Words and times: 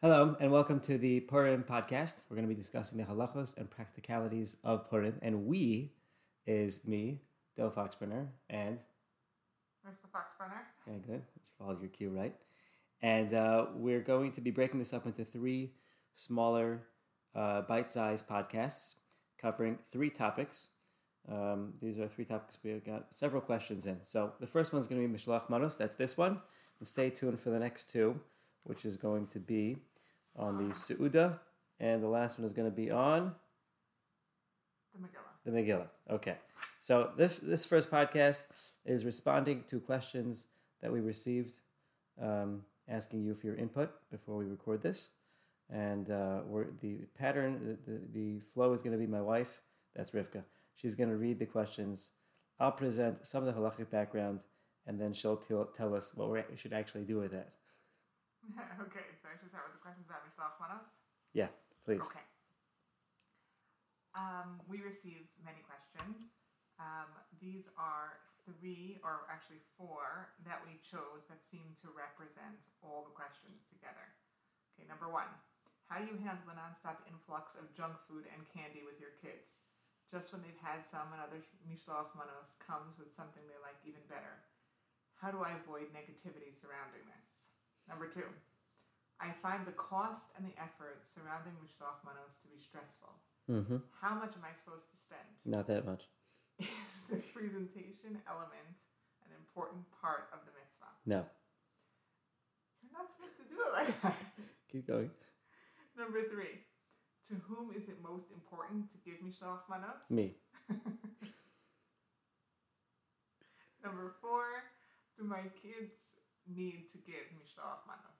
Hello, 0.00 0.36
and 0.38 0.52
welcome 0.52 0.78
to 0.78 0.96
the 0.96 1.18
Purim 1.18 1.64
podcast. 1.64 2.22
We're 2.30 2.36
going 2.36 2.48
to 2.48 2.54
be 2.54 2.60
discussing 2.60 2.98
the 2.98 3.04
halachos 3.04 3.58
and 3.58 3.68
practicalities 3.68 4.56
of 4.62 4.88
Purim. 4.88 5.18
And 5.22 5.44
we 5.44 5.90
is 6.46 6.86
me, 6.86 7.22
Del 7.56 7.72
Foxbrenner, 7.72 8.28
and. 8.48 8.78
Mr. 9.84 10.06
Foxbrenner. 10.14 10.60
Okay, 10.86 11.00
good. 11.04 11.22
You 11.34 11.42
followed 11.58 11.80
your 11.80 11.90
cue 11.90 12.10
right. 12.10 12.32
And 13.02 13.34
uh, 13.34 13.66
we're 13.74 13.98
going 13.98 14.30
to 14.32 14.40
be 14.40 14.52
breaking 14.52 14.78
this 14.78 14.92
up 14.92 15.04
into 15.04 15.24
three 15.24 15.72
smaller, 16.14 16.82
uh, 17.34 17.62
bite 17.62 17.90
sized 17.90 18.28
podcasts 18.28 18.94
covering 19.36 19.80
three 19.90 20.10
topics. 20.10 20.70
Um, 21.28 21.72
these 21.82 21.98
are 21.98 22.06
three 22.06 22.24
topics 22.24 22.56
we 22.62 22.70
have 22.70 22.84
got 22.84 23.12
several 23.12 23.42
questions 23.42 23.88
in. 23.88 23.98
So 24.04 24.34
the 24.38 24.46
first 24.46 24.72
one 24.72 24.78
is 24.78 24.86
going 24.86 25.02
to 25.02 25.08
be 25.08 25.12
Mishloach 25.12 25.50
Manos. 25.50 25.74
That's 25.74 25.96
this 25.96 26.16
one. 26.16 26.38
And 26.78 26.86
stay 26.86 27.10
tuned 27.10 27.40
for 27.40 27.50
the 27.50 27.58
next 27.58 27.90
two, 27.90 28.20
which 28.62 28.84
is 28.84 28.96
going 28.96 29.26
to 29.28 29.40
be 29.40 29.78
on 30.38 30.56
the 30.56 30.72
Su'uda. 30.72 31.38
And 31.80 32.02
the 32.02 32.08
last 32.08 32.38
one 32.38 32.46
is 32.46 32.52
going 32.52 32.70
to 32.70 32.74
be 32.74 32.90
on 32.90 33.34
The 34.94 35.00
Megillah. 35.06 35.44
the 35.44 35.50
Megillah. 35.50 35.88
Okay. 36.10 36.36
So 36.80 37.10
this 37.16 37.38
this 37.38 37.64
first 37.64 37.90
podcast 37.90 38.46
is 38.84 39.04
responding 39.04 39.64
to 39.68 39.80
questions 39.80 40.46
that 40.80 40.92
we 40.92 41.00
received, 41.00 41.60
um, 42.20 42.64
asking 42.88 43.22
you 43.22 43.34
for 43.34 43.46
your 43.48 43.56
input 43.56 43.90
before 44.10 44.36
we 44.36 44.46
record 44.46 44.82
this. 44.82 45.10
And 45.70 46.10
uh, 46.10 46.40
we're, 46.46 46.66
the 46.80 47.00
pattern, 47.18 47.78
the, 47.86 47.92
the, 47.92 48.00
the 48.12 48.40
flow 48.40 48.72
is 48.72 48.80
going 48.80 48.92
to 48.92 48.98
be 48.98 49.06
my 49.06 49.20
wife. 49.20 49.60
That's 49.94 50.12
Rivka. 50.12 50.42
She's 50.74 50.94
going 50.94 51.10
to 51.10 51.16
read 51.16 51.38
the 51.38 51.46
questions. 51.46 52.12
I'll 52.58 52.72
present 52.72 53.26
some 53.26 53.46
of 53.46 53.54
the 53.54 53.60
halachic 53.60 53.90
background, 53.90 54.40
and 54.86 54.98
then 54.98 55.12
she'll 55.12 55.36
tell, 55.36 55.66
tell 55.66 55.94
us 55.94 56.12
what 56.14 56.30
we 56.30 56.40
should 56.56 56.72
actually 56.72 57.02
do 57.02 57.18
with 57.18 57.32
that. 57.32 57.50
okay, 58.88 59.06
so 59.20 59.28
I 59.28 59.36
should 59.36 59.52
start 59.52 59.68
with 59.68 59.76
the 59.76 59.84
questions 59.84 60.08
about 60.08 60.24
Mishloach 60.24 60.56
Manos. 60.56 60.88
Yeah, 61.36 61.52
please. 61.84 62.00
Okay. 62.00 62.24
Um, 64.16 64.58
we 64.66 64.80
received 64.80 65.36
many 65.44 65.60
questions. 65.62 66.32
Um, 66.80 67.10
these 67.42 67.68
are 67.76 68.22
three, 68.46 68.96
or 69.04 69.28
actually 69.28 69.60
four, 69.76 70.32
that 70.48 70.64
we 70.64 70.80
chose 70.80 71.28
that 71.28 71.44
seem 71.44 71.76
to 71.84 71.92
represent 71.92 72.72
all 72.80 73.04
the 73.04 73.12
questions 73.12 73.68
together. 73.68 74.16
Okay, 74.72 74.88
number 74.88 75.10
one 75.10 75.28
How 75.90 76.00
do 76.00 76.08
you 76.08 76.16
handle 76.22 76.48
the 76.48 76.56
nonstop 76.56 77.04
influx 77.04 77.58
of 77.58 77.74
junk 77.76 78.00
food 78.08 78.24
and 78.32 78.48
candy 78.48 78.86
with 78.86 78.96
your 79.02 79.12
kids? 79.20 79.60
Just 80.08 80.32
when 80.32 80.40
they've 80.40 80.64
had 80.64 80.88
some, 80.88 81.12
another 81.12 81.44
Mishloach 81.68 82.16
Manos 82.16 82.56
comes 82.56 82.96
with 82.96 83.12
something 83.12 83.44
they 83.44 83.60
like 83.60 83.76
even 83.84 84.00
better. 84.08 84.40
How 85.20 85.28
do 85.28 85.44
I 85.44 85.52
avoid 85.60 85.92
negativity 85.92 86.56
surrounding 86.56 87.04
this? 87.04 87.37
Number 87.88 88.06
two, 88.06 88.28
I 89.20 89.32
find 89.42 89.66
the 89.66 89.72
cost 89.72 90.30
and 90.36 90.46
the 90.46 90.54
effort 90.60 91.02
surrounding 91.02 91.56
Mishloach 91.58 92.04
Manos 92.04 92.36
to 92.44 92.48
be 92.48 92.60
stressful. 92.60 93.16
Mm-hmm. 93.50 93.78
How 94.00 94.14
much 94.14 94.36
am 94.36 94.44
I 94.44 94.52
supposed 94.54 94.90
to 94.92 94.96
spend? 94.96 95.24
Not 95.44 95.66
that 95.66 95.86
much. 95.86 96.04
Is 96.60 97.00
the 97.08 97.16
presentation 97.32 98.20
element 98.28 98.76
an 99.24 99.32
important 99.34 99.82
part 100.00 100.28
of 100.32 100.44
the 100.44 100.52
mitzvah? 100.52 100.92
No. 101.06 101.24
You're 102.84 102.92
not 102.92 103.08
supposed 103.10 103.40
to 103.40 103.48
do 103.48 103.56
it 103.56 103.72
like 103.72 103.90
that. 104.02 104.20
Keep 104.70 104.86
going. 104.86 105.10
Number 105.96 106.22
three, 106.28 106.62
to 107.28 107.34
whom 107.48 107.72
is 107.74 107.88
it 107.88 107.98
most 108.04 108.30
important 108.30 108.92
to 108.92 108.98
give 109.02 109.18
Mishloach 109.24 109.66
Manos? 109.68 110.04
Me. 110.10 110.36
Number 113.82 114.12
four, 114.20 114.44
do 115.16 115.24
my 115.24 115.42
kids 115.62 116.17
need 116.54 116.90
to 116.92 116.98
give 116.98 117.24
Mishloach 117.36 117.86
Manos? 117.86 118.18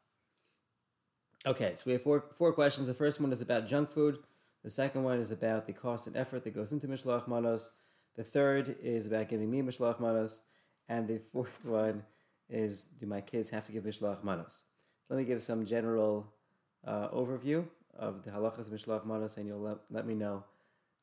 Okay, 1.47 1.73
so 1.77 1.85
we 1.87 1.93
have 1.93 2.03
four 2.03 2.25
four 2.35 2.53
questions. 2.53 2.89
The 2.89 2.95
first 2.95 3.21
one 3.21 3.33
is 3.33 3.41
about 3.41 3.67
junk 3.67 3.91
food. 3.91 4.19
The 4.65 4.71
second 4.71 5.05
one 5.05 5.21
is 5.21 5.31
about 5.31 5.67
the 5.67 5.73
cost 5.73 6.07
and 6.07 6.17
effort 6.17 6.45
that 6.45 6.55
goes 6.55 6.73
into 6.73 6.89
mishloach 6.89 7.29
manos. 7.29 7.71
The 8.17 8.25
third 8.25 8.77
is 8.83 9.07
about 9.07 9.29
giving 9.29 9.51
me 9.51 9.63
mishloach 9.63 10.01
manos, 10.01 10.43
and 10.89 11.07
the 11.07 11.21
fourth 11.33 11.65
one 11.65 12.03
is 12.49 12.85
do 12.85 13.07
my 13.07 13.21
kids 13.21 13.51
have 13.51 13.67
to 13.67 13.73
give 13.73 13.85
mishloach 13.85 14.25
manos? 14.25 14.65
So 15.07 15.15
let 15.15 15.21
me 15.21 15.25
give 15.25 15.43
some 15.43 15.65
general 15.65 16.27
uh, 16.85 17.09
overview 17.09 17.65
of 17.97 18.25
the 18.25 18.31
halachas 18.31 18.67
of 18.67 18.73
mishloach 18.73 19.07
manos, 19.07 19.37
and 19.37 19.47
you'll 19.47 19.61
let, 19.61 19.79
let 19.91 20.07
me 20.07 20.15
know 20.15 20.45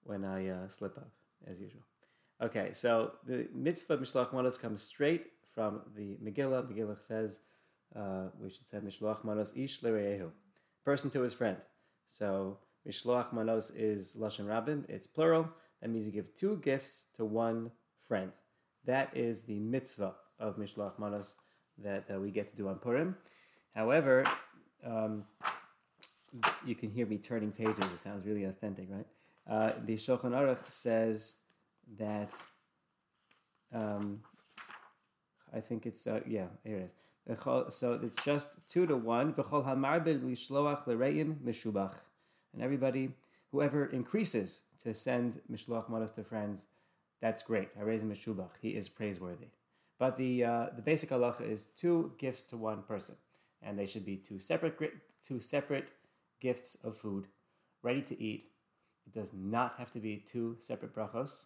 when 0.04 0.26
I 0.26 0.50
uh, 0.50 0.68
slip 0.68 0.98
up, 0.98 1.10
as 1.48 1.62
usual. 1.62 1.82
Okay, 2.42 2.72
so 2.74 3.14
the 3.26 3.48
mitzvah 3.54 3.94
of 3.94 4.02
mishloach 4.02 4.34
manos 4.34 4.58
comes 4.58 4.84
straight 4.84 5.28
from 5.56 5.82
the 5.96 6.18
Megillah. 6.24 6.70
Megillah 6.70 7.02
says 7.02 7.40
uh, 7.96 8.26
we 8.40 8.50
should 8.50 8.68
say 8.68 8.78
mishloach 8.78 9.24
manos 9.24 9.54
ish 9.56 9.82
lereyehu, 9.82 10.30
person 10.84 11.10
to 11.10 11.22
his 11.22 11.34
friend. 11.34 11.58
So 12.08 12.60
mishloach 12.88 13.32
manos 13.34 13.72
is 13.72 14.18
lashon 14.20 14.46
rabim; 14.46 14.88
it's 14.90 15.08
plural. 15.08 15.50
That 15.82 15.90
means 15.90 16.06
you 16.06 16.12
give 16.12 16.36
two 16.36 16.58
gifts 16.58 17.08
to 17.16 17.26
one 17.26 17.72
friend. 18.08 18.32
That 18.86 19.16
is 19.16 19.44
the 19.44 19.60
mitzvah 19.60 20.14
of 20.40 20.58
mishloach 20.58 21.00
manos 21.00 21.36
that 21.78 22.04
uh, 22.14 22.20
we 22.20 22.32
get 22.32 22.52
to 22.52 22.58
do 22.58 22.68
on 22.68 22.76
Purim. 22.76 23.16
However, 23.74 24.26
um, 24.86 25.26
you 26.66 26.76
can 26.76 26.90
hear 26.90 27.06
me 27.06 27.18
turning 27.18 27.52
pages. 27.52 27.86
It 27.94 27.98
sounds 27.98 28.26
really 28.26 28.44
authentic, 28.44 28.88
right? 28.90 29.08
Uh, 29.48 29.72
the 29.86 29.96
Shulchan 29.96 30.32
Aruch 30.32 30.72
says 30.72 31.36
that. 31.98 32.30
Um, 33.74 34.22
I 35.56 35.62
think 35.62 35.86
it's 35.86 36.06
uh, 36.06 36.20
yeah, 36.28 36.48
here 36.64 36.78
it 36.78 36.92
is. 36.92 36.94
So 37.76 38.00
it's 38.04 38.24
just 38.24 38.50
two 38.68 38.86
to 38.86 38.98
one. 38.98 39.34
V'chol 39.34 39.66
hamarbid 39.66 40.22
lishloach 40.22 40.86
mishubach, 40.86 41.96
and 42.54 42.62
everybody, 42.62 43.14
whoever 43.52 43.86
increases 43.86 44.62
to 44.84 44.94
send 44.94 45.40
mishloach 45.52 45.90
manos 45.90 46.12
to 46.12 46.24
friends, 46.24 46.66
that's 47.22 47.42
great. 47.42 47.76
Harez 47.80 48.04
mishubach, 48.04 48.52
he 48.62 48.70
is 48.70 48.90
praiseworthy. 48.90 49.48
But 49.98 50.18
the 50.18 50.44
uh, 50.44 50.66
the 50.76 50.82
basic 50.82 51.10
halacha 51.10 51.50
is 51.50 51.66
two 51.66 52.12
gifts 52.18 52.44
to 52.46 52.58
one 52.58 52.84
person, 52.84 53.16
and 53.62 53.80
they 53.80 53.86
should 53.86 54.06
be 54.06 54.18
two 54.18 54.40
separate 54.40 54.78
two 55.24 55.40
separate 55.40 55.88
gifts 56.42 56.76
of 56.84 56.98
food, 56.98 57.28
ready 57.82 58.02
to 58.02 58.22
eat. 58.22 58.52
It 59.08 59.14
does 59.14 59.32
not 59.34 59.76
have 59.78 59.92
to 59.94 60.00
be 60.00 60.18
two 60.18 60.58
separate 60.60 60.94
brachos. 60.94 61.46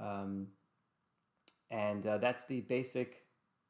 Um, 0.00 0.48
and 1.74 2.06
uh, 2.06 2.18
that's 2.18 2.44
the 2.44 2.60
basic 2.62 3.24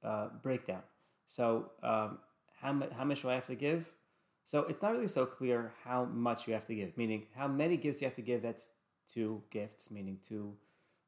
uh, 0.05 0.29
breakdown. 0.43 0.83
So, 1.27 1.71
um, 1.83 2.19
how, 2.61 2.73
mu- 2.73 2.91
how 2.97 3.05
much 3.05 3.23
do 3.23 3.31
I 3.31 3.35
have 3.35 3.47
to 3.49 3.55
give? 3.55 3.91
So, 4.45 4.61
it's 4.65 4.83
not 4.83 4.93
really 4.93 5.09
so 5.09 5.27
clear 5.27 5.73
how 5.85 6.05
much 6.05 6.47
you 6.49 6.55
have 6.55 6.67
to 6.67 6.75
give, 6.75 6.97
meaning 6.99 7.27
how 7.37 7.49
many 7.49 7.77
gifts 7.77 8.03
you 8.03 8.07
have 8.09 8.15
to 8.17 8.23
give. 8.23 8.43
That's 8.43 8.71
two 9.09 9.43
gifts, 9.51 9.91
meaning 9.91 10.19
two 10.27 10.55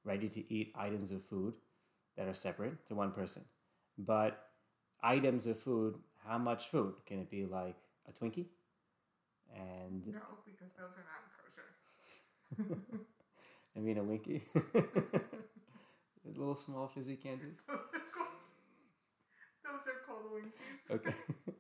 ready 0.05 0.29
to 0.29 0.53
eat 0.53 0.73
items 0.77 1.11
of 1.13 1.25
food 1.25 1.55
that 2.17 2.29
are 2.29 2.35
separate 2.35 2.87
to 2.89 2.95
one 2.95 3.13
person. 3.13 3.45
But 3.99 4.39
items 5.03 5.47
of 5.47 5.59
food, 5.59 5.97
how 6.27 6.39
much 6.39 6.69
food? 6.69 6.95
Can 7.07 7.21
it 7.21 7.31
be 7.31 7.47
like 7.47 7.77
a 8.09 8.13
Twinkie? 8.13 8.47
And 9.55 10.07
No, 10.07 10.21
because 10.45 10.73
those 10.79 10.99
are 10.99 11.07
not 11.07 11.23
kosher. 11.41 12.99
I 13.77 13.81
mean 13.81 13.99
a 13.99 14.05
Winky? 14.05 14.43
Little 16.35 16.57
small 16.57 16.89
fizzy 16.89 17.17
candies? 17.17 17.55
those 17.69 17.77
are 19.87 20.01
called 20.07 20.33
winkies. 20.33 20.91
Okay. 20.91 21.15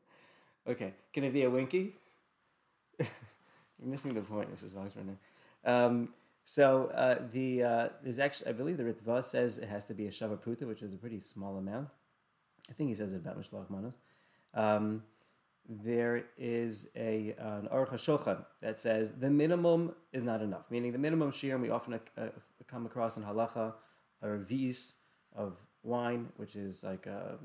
okay. 0.68 0.94
Can 1.12 1.24
it 1.24 1.32
be 1.32 1.44
a 1.44 1.50
winky? 1.50 1.94
You're 2.98 3.08
missing 3.88 4.14
the 4.14 4.22
point, 4.22 4.54
Mrs. 4.54 4.70
Foxbrenner. 4.70 5.16
Um, 5.64 6.10
so 6.44 6.86
uh, 6.94 7.22
the 7.32 7.62
uh, 7.62 7.88
there's 8.02 8.18
actually 8.18 8.50
I 8.50 8.52
believe 8.52 8.76
the 8.76 8.84
Ritva 8.84 9.22
says 9.24 9.58
it 9.58 9.68
has 9.68 9.84
to 9.86 9.94
be 9.94 10.06
a 10.06 10.10
shavapruta, 10.10 10.66
which 10.66 10.82
is 10.82 10.94
a 10.94 10.96
pretty 10.96 11.20
small 11.20 11.56
amount. 11.58 11.88
I 12.70 12.72
think 12.72 12.88
he 12.88 12.94
says 12.94 13.12
it 13.12 13.16
about 13.16 13.38
Mishloach 13.38 13.68
Manos. 13.68 13.94
Um, 14.54 15.02
there 15.68 16.24
is 16.38 16.88
a 16.96 17.34
an 17.38 17.68
Aruch 17.72 17.90
HaShulchan 17.90 18.44
that 18.60 18.78
says 18.78 19.12
the 19.12 19.30
minimum 19.30 19.94
is 20.12 20.22
not 20.22 20.40
enough, 20.40 20.70
meaning 20.70 20.92
the 20.92 20.98
minimum 20.98 21.32
shiur 21.32 21.60
we 21.60 21.70
often 21.70 21.94
uh, 21.94 22.26
come 22.68 22.86
across 22.86 23.16
in 23.16 23.24
halacha 23.24 23.74
are 24.22 24.36
vis 24.36 24.96
of 25.34 25.56
wine, 25.82 26.28
which 26.36 26.56
is 26.56 26.84
like 26.84 27.06
uh, 27.06 27.36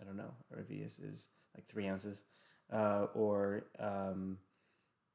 I 0.00 0.04
don't 0.04 0.16
know, 0.16 0.34
a 0.52 0.56
revius 0.56 0.98
is 0.98 1.28
like 1.54 1.66
three 1.66 1.86
ounces, 1.86 2.24
uh, 2.72 3.06
or 3.14 3.66
um, 3.78 4.38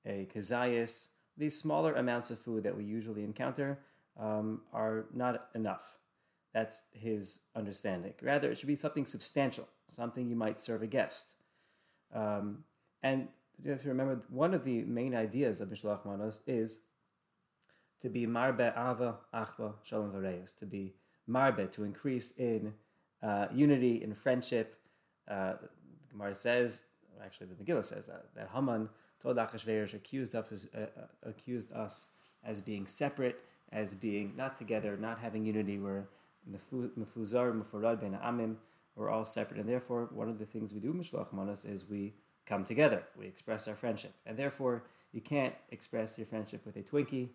a 0.06 0.28
kazayas. 0.34 1.10
These 1.38 1.58
smaller 1.58 1.94
amounts 1.96 2.32
of 2.32 2.40
food 2.40 2.64
that 2.64 2.76
we 2.76 2.84
usually 2.84 3.24
encounter 3.24 3.80
um, 4.20 4.62
are 4.74 5.06
not 5.14 5.50
enough. 5.56 5.98
That's 6.54 6.84
his 6.92 7.42
understanding. 7.56 8.14
Rather, 8.22 8.52
it 8.52 8.58
should 8.58 8.68
be 8.68 8.76
something 8.76 9.06
substantial, 9.06 9.68
something 9.88 10.28
you 10.28 10.36
might 10.36 10.60
serve 10.60 10.82
a 10.82 10.88
guest. 10.88 11.36
Um, 12.14 12.64
and 13.04 13.28
you 13.64 13.72
have 13.72 13.82
to 13.84 13.90
remember, 13.90 14.24
one 14.30 14.54
of 14.54 14.64
the 14.64 14.84
main 14.84 15.16
ideas 15.16 15.62
of 15.62 15.70
Mishloach 15.70 16.06
Manos 16.06 16.42
is 16.48 16.80
to 18.02 18.10
be 18.10 18.26
marbe 18.26 18.62
ava 18.62 19.18
achva 19.34 19.74
shalom 19.84 20.12
v'reyos, 20.12 20.58
to 20.58 20.66
be 20.66 20.94
marbe, 21.28 21.72
to 21.72 21.84
increase 21.84 22.38
in 22.38 22.74
uh, 23.22 23.48
unity, 23.54 24.02
in 24.04 24.14
friendship. 24.14 24.76
Uh, 25.28 25.54
the 25.62 25.68
Gemara 26.12 26.34
says, 26.34 26.86
actually 27.24 27.48
the 27.48 27.64
Megillah 27.64 27.86
says 27.86 28.08
that, 28.08 28.26
that 28.36 28.50
Haman 28.54 28.90
told 29.22 29.38
Achashverosh, 29.38 29.94
accused, 29.94 30.34
uh, 30.36 30.40
uh, 30.40 30.86
accused 31.24 31.72
us 31.74 32.08
as 32.44 32.62
being 32.62 32.88
separate, 32.88 33.44
as 33.72 33.94
being 33.94 34.34
not 34.36 34.58
together, 34.58 34.98
not 34.98 35.20
having 35.20 35.46
unity. 35.46 35.78
We're 35.78 36.06
mefuzar, 36.50 37.54
mufurad 37.54 38.02
ben 38.02 38.18
amim. 38.24 38.56
We're 38.96 39.10
all 39.10 39.26
separate, 39.26 39.60
and 39.60 39.70
therefore, 39.70 40.10
one 40.12 40.28
of 40.28 40.40
the 40.40 40.46
things 40.46 40.74
we 40.74 40.80
do 40.80 40.94
mishloach 40.94 41.32
manos 41.32 41.64
is 41.64 41.88
we 41.88 42.16
come 42.46 42.66
together. 42.66 43.04
We 43.18 43.28
express 43.28 43.68
our 43.68 43.76
friendship, 43.76 44.14
and 44.26 44.38
therefore, 44.38 44.84
you 45.14 45.22
can't 45.22 45.54
express 45.70 46.18
your 46.18 46.28
friendship 46.28 46.66
with 46.66 46.76
a 46.76 46.82
Twinkie 46.82 47.30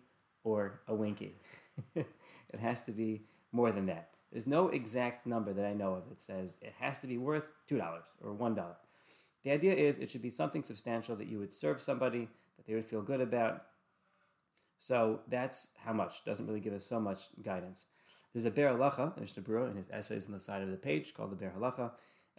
or 0.45 0.79
a 0.87 0.95
Winky. 0.95 1.35
it 1.95 2.59
has 2.61 2.79
to 2.81 2.91
be 2.91 3.23
more 3.51 3.73
than 3.73 3.87
that. 3.87 4.11
There's 4.31 4.47
no 4.47 4.69
exact 4.69 5.27
number 5.27 5.51
that 5.51 5.65
I 5.65 5.73
know 5.73 5.93
of 5.93 6.07
that 6.09 6.21
says 6.21 6.57
it 6.61 6.73
has 6.79 6.99
to 6.99 7.07
be 7.07 7.17
worth 7.17 7.47
$2 7.69 7.81
or 8.21 8.33
$1. 8.33 8.65
The 9.43 9.51
idea 9.51 9.73
is 9.73 9.97
it 9.97 10.09
should 10.09 10.21
be 10.21 10.29
something 10.29 10.63
substantial 10.63 11.15
that 11.17 11.27
you 11.27 11.39
would 11.39 11.53
serve 11.53 11.81
somebody, 11.81 12.27
that 12.57 12.65
they 12.65 12.75
would 12.75 12.85
feel 12.85 13.01
good 13.01 13.21
about. 13.21 13.63
So 14.77 15.21
that's 15.27 15.69
how 15.83 15.93
much. 15.93 16.25
Doesn't 16.25 16.47
really 16.47 16.59
give 16.59 16.73
us 16.73 16.85
so 16.85 16.99
much 16.99 17.23
guidance. 17.43 17.87
There's 18.33 18.45
a 18.45 18.51
Biur 18.51 18.75
Halacha, 18.75 19.19
Mishnah 19.19 19.43
Berurah, 19.43 19.71
in 19.71 19.77
his 19.77 19.89
essays 19.91 20.25
on 20.25 20.33
the 20.33 20.39
side 20.39 20.61
of 20.61 20.69
the 20.69 20.77
page 20.77 21.13
called 21.13 21.31
the 21.31 21.45
Biur 21.45 21.53
Halacha. 21.57 21.91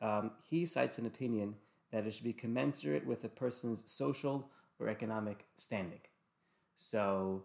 Um, 0.03 0.32
he 0.49 0.67
cites 0.67 0.99
an 0.99 1.06
opinion 1.06 1.55
that 1.93 2.06
it 2.06 2.12
should 2.12 2.25
be 2.25 2.32
commensurate 2.32 3.06
with 3.06 3.25
a 3.25 3.29
person's 3.29 3.91
social 3.91 4.50
or 4.79 4.88
economic 4.88 5.47
standing. 5.56 6.00
So 6.76 7.44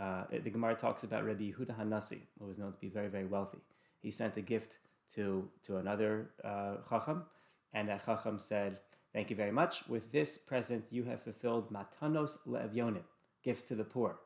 uh, 0.00 0.24
the 0.30 0.50
Gemara 0.50 0.74
talks 0.74 1.04
about 1.04 1.24
Rabbi 1.24 1.50
Yehuda 1.52 1.78
Hanasi, 1.78 2.20
who 2.38 2.46
was 2.46 2.58
known 2.58 2.72
to 2.72 2.78
be 2.78 2.88
very, 2.88 3.08
very 3.08 3.26
wealthy 3.26 3.58
he 4.00 4.10
sent 4.10 4.36
a 4.36 4.40
gift 4.40 4.78
to, 5.14 5.48
to 5.64 5.76
another 5.76 6.30
uh, 6.42 6.76
Chacham, 6.88 7.24
and 7.72 7.88
that 7.88 8.04
Chacham 8.04 8.38
said, 8.38 8.80
Thank 9.12 9.28
you 9.28 9.34
very 9.34 9.50
much. 9.50 9.88
With 9.88 10.12
this 10.12 10.38
present, 10.38 10.84
you 10.90 11.02
have 11.04 11.20
fulfilled 11.22 11.72
matanos 11.72 12.38
le'evyonim, 12.46 13.02
gifts 13.42 13.62
to 13.64 13.74
the 13.74 13.82
poor, 13.82 14.20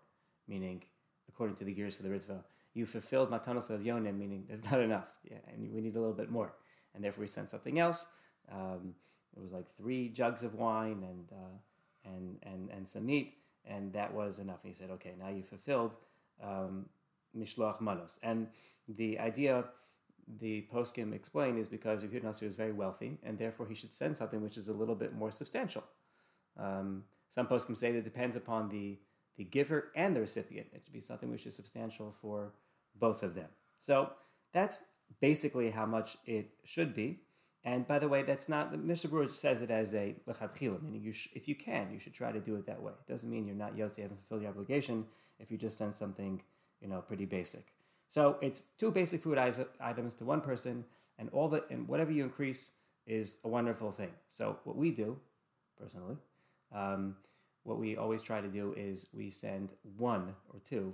meaning, 0.47 0.83
according 1.27 1.57
to 1.57 1.65
the 1.65 1.73
gears 1.73 1.99
of 1.99 2.05
the 2.05 2.11
Ritva, 2.11 2.43
you 2.75 2.85
fulfilled 2.85 3.31
matanos 3.31 3.71
le'evyonim, 3.71 4.19
meaning 4.19 4.45
there's 4.47 4.65
not 4.71 4.81
enough, 4.81 5.09
yeah, 5.29 5.39
and 5.49 5.73
we 5.73 5.81
need 5.81 5.97
a 5.97 6.01
little 6.01 6.15
bit 6.15 6.31
more. 6.31 6.53
And 6.95 7.03
therefore, 7.03 7.25
he 7.25 7.29
sent 7.29 7.49
something 7.49 7.79
else. 7.79 8.07
Um, 8.53 8.95
it 9.35 9.43
was 9.43 9.53
like 9.53 9.75
three 9.77 10.11
jugs 10.11 10.43
of 10.43 10.55
wine 10.55 11.03
and, 11.03 11.29
uh, 11.33 12.11
and, 12.15 12.37
and, 12.43 12.71
and 12.71 12.89
some 12.89 13.07
meat, 13.07 13.39
and 13.67 13.93
that 13.93 14.13
was 14.13 14.39
enough. 14.39 14.61
And 14.63 14.71
he 14.71 14.75
said, 14.75 14.91
Okay, 14.91 15.15
now 15.19 15.29
you 15.29 15.43
fulfilled 15.43 15.93
um, 16.43 16.87
mishloach 17.37 17.81
manos. 17.81 18.19
And 18.23 18.49
the 18.89 19.19
idea 19.19 19.65
the 20.41 20.67
poskim 20.73 21.13
explain 21.13 21.59
is 21.59 21.69
because 21.69 22.03
Yehuda 22.03 22.25
Nasir 22.25 22.47
is 22.47 22.55
very 22.55 22.73
wealthy, 22.73 23.19
and 23.23 23.39
therefore 23.39 23.67
he 23.67 23.75
should 23.75 23.93
send 23.93 24.17
something 24.17 24.43
which 24.43 24.57
is 24.57 24.69
a 24.69 24.73
little 24.73 24.95
bit 24.95 25.15
more 25.15 25.31
substantial. 25.31 25.85
Um, 26.59 27.05
some 27.29 27.47
poskim 27.47 27.77
say 27.77 27.93
that 27.93 27.99
it 27.99 28.05
depends 28.05 28.37
upon 28.37 28.69
the, 28.69 28.99
the 29.37 29.45
giver 29.45 29.91
and 29.95 30.15
the 30.15 30.21
recipient. 30.21 30.69
It 30.73 30.83
should 30.85 30.93
be 30.93 31.01
something 31.01 31.31
which 31.31 31.47
is 31.47 31.55
substantial 31.55 32.15
for 32.21 32.53
both 32.99 33.23
of 33.23 33.35
them. 33.35 33.49
So 33.79 34.11
that's 34.53 34.85
basically 35.21 35.71
how 35.71 35.87
much 35.87 36.17
it 36.27 36.51
should 36.65 36.95
be. 36.95 37.21
And 37.65 37.87
by 37.87 37.99
the 37.99 38.09
way, 38.09 38.23
that's 38.23 38.49
not, 38.49 38.79
Mishnah 38.79 39.11
Berurah 39.11 39.31
says 39.31 39.63
it 39.63 39.71
as 39.71 39.95
a 39.95 40.15
lechatchila, 40.29 40.83
meaning 40.83 41.03
you 41.03 41.13
sh- 41.13 41.31
if 41.35 41.49
you 41.49 41.55
can, 41.55 41.91
you 41.91 41.99
should 41.99 42.13
try 42.13 42.31
to 42.31 42.41
do 42.41 42.57
it 42.57 42.67
that 42.67 42.83
way. 42.83 42.93
It 42.93 43.11
doesn't 43.11 43.31
mean 43.31 43.47
you're 43.47 43.55
not 43.55 43.75
yotzi, 43.75 44.03
haven't 44.03 44.19
fulfilled 44.19 44.43
your 44.43 44.51
obligation 44.51 45.07
if 45.39 45.51
you 45.51 45.57
just 45.57 45.79
send 45.79 45.95
something 45.95 46.43
you 46.85 46.91
know, 46.91 47.01
pretty 47.01 47.25
basic. 47.25 47.73
So 48.09 48.37
it's 48.43 48.61
two 48.79 48.91
basic 48.91 49.23
food 49.23 49.39
items 49.39 50.15
to 50.15 50.25
one 50.25 50.43
person, 50.43 50.85
and 51.19 51.31
all 51.33 51.49
the 51.49 51.65
and 51.71 51.89
whatever 51.89 52.13
you 52.13 52.23
increase 52.23 52.73
is 53.07 53.39
a 53.45 53.49
wonderful 53.49 53.91
thing. 53.91 54.11
So 54.29 54.59
what 54.65 54.77
we 54.77 54.91
do, 54.91 55.19
personally, 55.81 56.17
um, 56.73 57.17
what 57.63 57.79
we 57.79 57.97
always 57.97 58.21
try 58.23 58.41
to 58.41 58.49
do 58.49 58.75
is 58.77 59.09
we 59.15 59.31
send 59.31 59.73
one 59.97 60.35
or 60.53 60.61
two, 60.63 60.93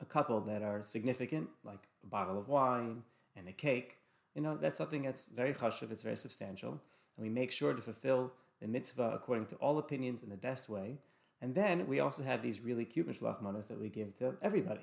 a 0.00 0.04
couple 0.06 0.40
that 0.40 0.62
are 0.62 0.82
significant, 0.82 1.50
like 1.62 1.86
a 2.02 2.06
bottle 2.06 2.38
of 2.38 2.48
wine 2.48 3.02
and 3.36 3.46
a 3.46 3.52
cake. 3.52 3.98
You 4.34 4.42
know, 4.42 4.56
that's 4.56 4.78
something 4.78 5.02
that's 5.02 5.26
very 5.26 5.54
chashuv, 5.54 5.90
it's 5.90 6.02
very 6.02 6.16
substantial, 6.16 6.80
and 7.16 7.24
we 7.24 7.28
make 7.28 7.52
sure 7.52 7.72
to 7.72 7.80
fulfill 7.80 8.32
the 8.60 8.66
mitzvah 8.66 9.12
according 9.14 9.46
to 9.46 9.56
all 9.56 9.78
opinions 9.78 10.22
in 10.22 10.30
the 10.30 10.36
best 10.36 10.68
way. 10.68 10.98
And 11.40 11.54
then 11.54 11.86
we 11.86 12.00
also 12.00 12.22
have 12.22 12.42
these 12.42 12.60
really 12.60 12.84
cute 12.84 13.08
mishloach 13.08 13.42
manos 13.42 13.68
that 13.68 13.80
we 13.80 13.88
give 13.88 14.16
to 14.18 14.34
everybody 14.42 14.80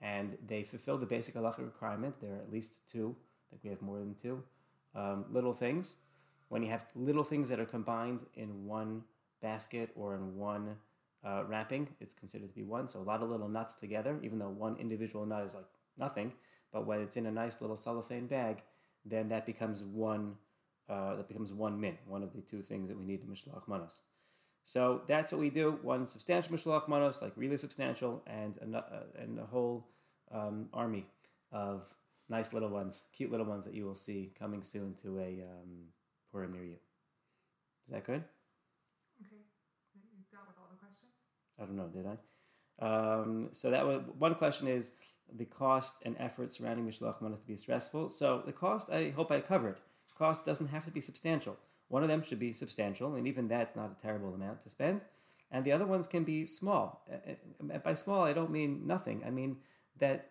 and 0.00 0.36
they 0.46 0.62
fulfill 0.62 0.98
the 0.98 1.06
basic 1.06 1.34
halacha 1.34 1.58
requirement. 1.58 2.20
There 2.20 2.32
are 2.32 2.38
at 2.38 2.52
least 2.52 2.88
two. 2.88 3.16
I 3.50 3.50
think 3.50 3.64
we 3.64 3.70
have 3.70 3.82
more 3.82 3.98
than 3.98 4.14
two 4.14 4.42
um, 4.94 5.24
little 5.30 5.54
things. 5.54 5.96
When 6.48 6.62
you 6.62 6.70
have 6.70 6.84
little 6.94 7.24
things 7.24 7.48
that 7.48 7.60
are 7.60 7.66
combined 7.66 8.24
in 8.34 8.66
one 8.66 9.02
basket 9.42 9.90
or 9.94 10.14
in 10.14 10.36
one 10.36 10.76
uh, 11.24 11.44
wrapping, 11.46 11.88
it's 12.00 12.14
considered 12.14 12.48
to 12.48 12.54
be 12.54 12.62
one. 12.62 12.88
So 12.88 13.00
a 13.00 13.02
lot 13.02 13.22
of 13.22 13.28
little 13.28 13.48
nuts 13.48 13.74
together, 13.74 14.18
even 14.22 14.38
though 14.38 14.48
one 14.48 14.76
individual 14.76 15.26
nut 15.26 15.44
is 15.44 15.54
like 15.54 15.66
nothing, 15.98 16.32
but 16.72 16.86
when 16.86 17.00
it's 17.00 17.16
in 17.16 17.26
a 17.26 17.30
nice 17.30 17.60
little 17.60 17.76
cellophane 17.76 18.26
bag, 18.26 18.62
then 19.10 19.28
that 19.28 19.46
becomes 19.46 19.82
one. 19.82 20.36
Uh, 20.88 21.16
that 21.16 21.28
becomes 21.28 21.52
one 21.52 21.78
min, 21.78 21.98
one 22.06 22.22
of 22.22 22.32
the 22.32 22.40
two 22.40 22.62
things 22.62 22.88
that 22.88 22.98
we 22.98 23.04
need 23.04 23.20
in 23.20 23.26
mishloach 23.28 23.68
manos. 23.68 24.02
So 24.64 25.02
that's 25.06 25.32
what 25.32 25.40
we 25.40 25.50
do. 25.50 25.78
One 25.82 26.06
substantial 26.06 26.54
mishloach 26.54 26.88
manos, 26.88 27.20
like 27.20 27.32
really 27.36 27.58
substantial, 27.58 28.22
and 28.26 28.56
a, 28.74 28.78
uh, 28.78 29.22
and 29.22 29.38
a 29.38 29.44
whole 29.44 29.86
um, 30.32 30.68
army 30.72 31.06
of 31.52 31.82
nice 32.28 32.52
little 32.52 32.68
ones, 32.68 33.04
cute 33.14 33.30
little 33.30 33.46
ones 33.46 33.64
that 33.64 33.74
you 33.74 33.84
will 33.84 33.96
see 33.96 34.32
coming 34.38 34.62
soon 34.62 34.94
to 35.02 35.18
a 35.18 35.42
um, 35.42 35.88
Purim 36.32 36.52
near 36.52 36.64
you. 36.64 36.76
Is 37.86 37.92
that 37.92 38.04
good? 38.04 38.24
Okay. 39.20 39.42
You 39.94 40.24
dealt 40.30 40.46
with 40.46 40.56
all 40.58 40.68
the 40.70 40.76
questions? 40.76 41.12
I 41.58 41.64
don't 41.64 41.76
know, 41.76 41.88
did 41.88 42.06
I? 42.06 42.16
Um, 42.78 43.48
so 43.52 43.70
that 43.70 43.86
was 43.86 44.02
one 44.18 44.34
question 44.34 44.68
is 44.68 44.92
the 45.36 45.44
cost 45.44 45.96
and 46.04 46.16
effort 46.18 46.52
surrounding 46.52 46.86
Mishloach 46.86 47.20
Manos 47.20 47.40
to 47.40 47.46
be 47.46 47.56
stressful. 47.56 48.10
So 48.10 48.42
the 48.44 48.52
cost, 48.52 48.90
I 48.90 49.10
hope 49.10 49.30
I 49.30 49.40
covered. 49.40 49.76
Cost 50.16 50.44
doesn't 50.44 50.68
have 50.68 50.84
to 50.84 50.90
be 50.90 51.00
substantial. 51.00 51.56
One 51.88 52.02
of 52.02 52.08
them 52.08 52.22
should 52.22 52.38
be 52.38 52.52
substantial, 52.52 53.14
and 53.14 53.26
even 53.26 53.48
that's 53.48 53.74
not 53.74 53.96
a 53.98 54.02
terrible 54.02 54.34
amount 54.34 54.62
to 54.62 54.70
spend. 54.70 55.00
And 55.50 55.64
the 55.64 55.72
other 55.72 55.86
ones 55.86 56.06
can 56.06 56.24
be 56.24 56.44
small. 56.44 57.06
By 57.82 57.94
small, 57.94 58.24
I 58.24 58.34
don't 58.34 58.50
mean 58.50 58.86
nothing. 58.86 59.22
I 59.26 59.30
mean 59.30 59.56
that 59.98 60.30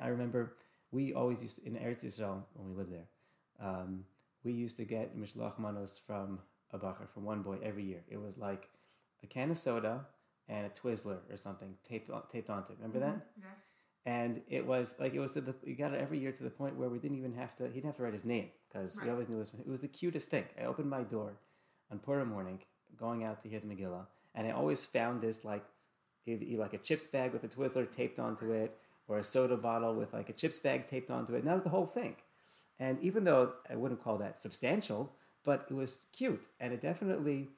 I 0.00 0.08
remember 0.08 0.56
we 0.92 1.14
always 1.14 1.42
used 1.42 1.60
to, 1.60 1.66
in 1.66 1.74
Eretz 1.76 2.04
Yisrael 2.04 2.42
when 2.54 2.68
we 2.68 2.76
lived 2.76 2.92
there. 2.92 3.08
Um, 3.60 4.04
we 4.44 4.52
used 4.52 4.76
to 4.76 4.84
get 4.84 5.16
mishloach 5.16 5.58
manos 5.58 5.98
from 5.98 6.40
a 6.72 6.78
bacher 6.78 7.08
from 7.08 7.24
one 7.24 7.42
boy 7.42 7.58
every 7.62 7.84
year. 7.84 8.02
It 8.08 8.20
was 8.20 8.36
like 8.36 8.68
a 9.22 9.26
can 9.26 9.50
of 9.50 9.58
soda 9.58 10.06
and 10.48 10.66
a 10.66 10.70
Twizzler 10.70 11.18
or 11.30 11.36
something 11.36 11.74
taped 11.86 12.10
taped 12.30 12.50
onto 12.50 12.72
it. 12.72 12.78
Remember 12.78 12.98
mm-hmm. 12.98 13.18
that? 13.18 13.26
Yes. 13.36 13.46
And 14.06 14.40
it 14.48 14.66
was 14.66 14.96
like 14.98 15.14
it 15.14 15.20
was 15.20 15.32
to 15.32 15.40
the 15.40 15.54
you 15.64 15.74
got 15.74 15.92
it 15.92 16.00
every 16.00 16.18
year 16.18 16.32
to 16.32 16.42
the 16.42 16.50
point 16.50 16.76
where 16.76 16.88
we 16.88 16.98
didn't 16.98 17.18
even 17.18 17.34
have 17.34 17.54
to 17.56 17.64
he 17.64 17.74
didn't 17.74 17.86
have 17.86 17.96
to 17.96 18.02
write 18.02 18.14
his 18.14 18.24
name 18.24 18.48
because 18.68 18.96
right. 18.96 19.06
we 19.06 19.12
always 19.12 19.28
knew 19.28 19.36
it 19.36 19.40
was, 19.40 19.54
it 19.54 19.68
was 19.68 19.80
the 19.80 19.88
cutest 19.88 20.30
thing. 20.30 20.44
I 20.60 20.64
opened 20.64 20.88
my 20.88 21.02
door 21.02 21.32
on 21.90 21.98
Purim 21.98 22.28
morning, 22.28 22.60
going 22.96 23.24
out 23.24 23.42
to 23.42 23.48
hear 23.48 23.60
the 23.60 23.66
Megillah, 23.66 24.06
and 24.34 24.46
I 24.46 24.50
always 24.50 24.84
found 24.84 25.20
this 25.20 25.44
like 25.44 25.64
either 26.26 26.58
like 26.58 26.74
a 26.74 26.78
chips 26.78 27.06
bag 27.06 27.32
with 27.32 27.44
a 27.44 27.48
Twizzler 27.48 27.90
taped 27.90 28.18
onto 28.18 28.52
it, 28.52 28.76
or 29.08 29.18
a 29.18 29.24
soda 29.24 29.56
bottle 29.56 29.94
with 29.94 30.12
like 30.12 30.28
a 30.28 30.32
chips 30.32 30.58
bag 30.58 30.86
taped 30.86 31.10
onto 31.10 31.34
it. 31.34 31.38
And 31.38 31.46
that 31.48 31.54
was 31.54 31.64
the 31.64 31.70
whole 31.70 31.86
thing. 31.86 32.16
And 32.78 33.00
even 33.02 33.24
though 33.24 33.52
I 33.68 33.74
wouldn't 33.74 34.02
call 34.02 34.18
that 34.18 34.38
substantial, 34.38 35.12
but 35.44 35.66
it 35.68 35.74
was 35.74 36.06
cute, 36.12 36.46
and 36.60 36.72
it 36.72 36.80
definitely 36.80 37.48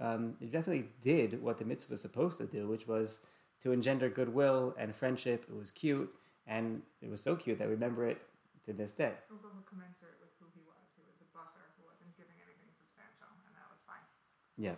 um, 0.00 0.34
it 0.40 0.52
definitely 0.52 0.88
did 1.00 1.42
what 1.42 1.58
the 1.58 1.64
mitzvah 1.64 1.92
was 1.92 2.00
supposed 2.00 2.38
to 2.38 2.46
do, 2.46 2.68
which 2.68 2.86
was 2.86 3.26
to 3.62 3.72
engender 3.72 4.08
goodwill 4.08 4.74
and 4.78 4.94
friendship. 4.94 5.44
It 5.48 5.56
was 5.56 5.70
cute, 5.70 6.12
and 6.46 6.82
it 7.00 7.10
was 7.10 7.22
so 7.22 7.36
cute 7.36 7.58
that 7.58 7.68
we 7.68 7.74
remember 7.74 8.06
it 8.06 8.20
to 8.66 8.72
this 8.72 8.92
day. 8.92 9.12
It 9.14 9.32
was 9.32 9.44
also 9.44 9.62
commensurate 9.68 10.18
with 10.20 10.30
who 10.40 10.46
he 10.54 10.60
was. 10.66 10.84
He 10.96 11.02
was 11.06 11.16
a 11.20 11.28
bacher 11.36 11.64
who 11.78 11.86
wasn't 11.86 12.16
giving 12.16 12.36
anything 12.44 12.70
substantial, 12.76 13.30
and 13.46 13.54
that 13.56 13.68
was 13.70 13.80
fine. 13.86 14.04
Yeah. 14.58 14.74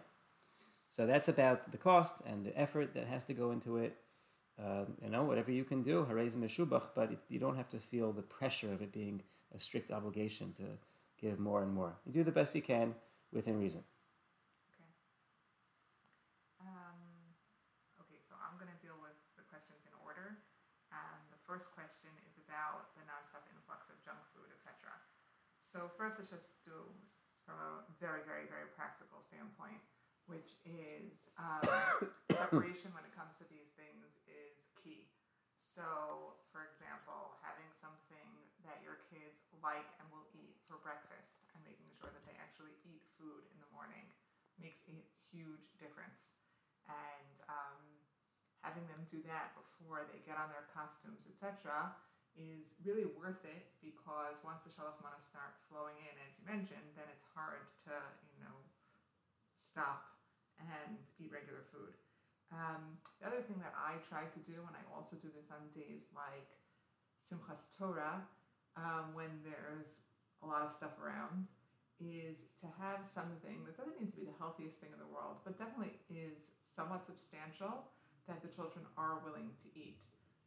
So 0.89 1.07
that's 1.07 1.29
about 1.29 1.71
the 1.71 1.79
cost 1.79 2.23
and 2.27 2.45
the 2.45 2.59
effort 2.59 2.95
that 2.95 3.07
has 3.07 3.25
to 3.25 3.35
go 3.35 3.51
into 3.51 3.77
it. 3.77 3.97
Um, 4.59 4.95
you 5.03 5.11
know, 5.11 5.23
whatever 5.23 5.53
you 5.53 5.63
can 5.63 5.83
do, 5.83 6.05
harez 6.11 6.35
meshubach, 6.35 6.91
but 6.95 7.13
it, 7.13 7.19
you 7.29 7.39
don't 7.39 7.57
have 7.57 7.69
to 7.69 7.79
feel 7.79 8.13
the 8.13 8.23
pressure 8.23 8.73
of 8.73 8.83
it 8.83 8.93
being 8.93 9.23
a 9.55 9.61
strict 9.61 9.93
obligation 9.93 10.53
to 10.55 10.65
give 11.21 11.39
more 11.39 11.63
and 11.63 11.73
more. 11.73 11.97
You 12.05 12.13
do 12.13 12.25
the 12.25 12.33
best 12.33 12.55
you 12.57 12.63
can 12.63 12.95
within 13.33 13.61
reason. 13.61 13.85
Okay. 14.75 14.91
Um, 16.61 16.99
okay, 18.01 18.19
so 18.19 18.27
I'm 18.43 18.57
going 18.57 18.71
to 18.71 18.81
deal 18.83 18.97
with 18.99 19.17
the 19.35 19.45
questions 19.47 19.83
in 19.87 19.95
order. 20.03 20.39
Um, 20.95 21.21
the 21.29 21.41
first 21.45 21.75
question 21.77 22.11
is 22.25 22.41
about 22.41 22.97
the 22.97 23.05
nonstop 23.05 23.45
influx 23.53 23.93
of 23.93 24.01
junk 24.01 24.21
food, 24.33 24.49
etc. 24.55 24.95
So 25.61 25.91
first, 26.01 26.17
let's 26.17 26.33
just 26.33 26.65
do 26.65 26.81
from 27.49 27.57
a 27.61 27.81
very, 27.97 28.21
very, 28.29 28.45
very 28.45 28.69
practical 28.77 29.25
standpoint, 29.25 29.81
which 30.29 30.61
is 30.69 31.33
um, 31.41 31.65
preparation 32.29 32.93
when 32.93 33.05
it 33.09 33.13
comes 33.17 33.41
to 33.41 33.49
these 33.49 33.73
things 33.73 34.21
is 34.29 34.61
key. 34.77 35.09
so, 35.57 36.37
for 36.53 36.69
example, 36.69 37.41
having 37.41 37.69
something 37.81 38.29
that 38.69 38.85
your 38.85 39.01
kids 39.09 39.49
like 39.65 39.89
and 39.97 40.07
will 40.13 40.29
eat 40.37 40.61
for 40.69 40.77
breakfast 40.85 41.49
and 41.57 41.65
making 41.65 41.89
sure 41.97 42.13
that 42.13 42.21
they 42.29 42.37
actually 42.37 42.77
eat 42.85 43.01
food 43.17 43.49
in 43.49 43.59
the 43.65 43.71
morning 43.73 44.05
makes 44.61 44.85
a 44.93 44.99
huge 45.33 45.73
difference. 45.81 46.37
And 46.85 47.37
um, 47.49 47.88
having 48.69 48.85
them 48.93 49.01
do 49.09 49.25
that 49.25 49.57
before 49.57 50.05
they 50.13 50.21
get 50.29 50.37
on 50.37 50.53
their 50.53 50.69
costumes, 50.77 51.25
etc., 51.25 51.89
is 52.37 52.77
really 52.85 53.09
worth 53.17 53.41
it 53.49 53.73
because 53.81 54.45
once 54.45 54.61
the 54.63 54.71
shalach 54.71 55.01
manos 55.01 55.25
start 55.25 55.57
flowing 55.73 55.97
in, 56.05 56.15
as 56.29 56.37
you 56.37 56.45
mentioned, 56.45 56.85
then 56.93 57.09
it's 57.09 57.25
hard 57.33 57.65
to 57.89 57.97
you 58.31 58.39
know 58.45 58.57
stop 59.57 60.13
and 60.61 61.01
eat 61.17 61.33
regular 61.33 61.65
food. 61.73 61.97
Um, 62.53 63.01
the 63.19 63.27
other 63.27 63.41
thing 63.43 63.59
that 63.65 63.75
I 63.75 63.99
try 64.07 64.29
to 64.29 64.41
do, 64.45 64.61
and 64.69 64.77
I 64.77 64.85
also 64.93 65.17
do 65.19 65.33
this 65.33 65.51
on 65.51 65.67
days 65.75 66.13
like 66.13 66.53
Simchas 67.19 67.73
Torah, 67.75 68.23
um, 68.79 69.17
when 69.17 69.43
there's 69.43 70.07
a 70.41 70.47
lot 70.47 70.63
of 70.63 70.71
stuff 70.71 70.95
around, 71.03 71.51
is 71.99 72.47
to 72.63 72.71
have 72.79 73.03
something 73.11 73.67
that 73.67 73.75
doesn't 73.75 73.99
need 73.99 74.15
to 74.15 74.19
be 74.19 74.27
the 74.31 74.39
healthiest 74.39 74.79
thing 74.79 74.95
in 74.95 75.01
the 75.03 75.11
world, 75.11 75.43
but 75.43 75.59
definitely 75.59 75.99
is 76.07 76.55
somewhat 76.63 77.03
substantial 77.03 77.91
that 78.29 78.45
the 78.45 78.53
children 78.53 78.85
are 79.01 79.19
willing 79.25 79.51
to 79.65 79.69
eat. 79.75 79.99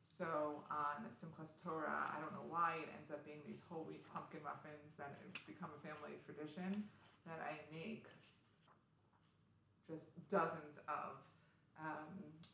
So 0.05 0.61
on 0.69 1.09
Simchas 1.17 1.57
Torah, 1.59 2.05
I 2.05 2.21
don't 2.21 2.31
know 2.31 2.45
why 2.45 2.77
it 2.85 2.89
ends 2.93 3.09
up 3.09 3.25
being 3.25 3.41
these 3.43 3.59
whole 3.65 3.83
wheat 3.89 4.05
pumpkin 4.13 4.45
muffins 4.45 4.93
that 5.01 5.17
have 5.17 5.33
become 5.49 5.73
a 5.73 5.81
family 5.81 6.21
tradition 6.23 6.85
that 7.25 7.41
I 7.41 7.57
make 7.73 8.05
just 9.89 10.13
dozens 10.29 10.77
of 10.87 11.19
um, 11.81 12.07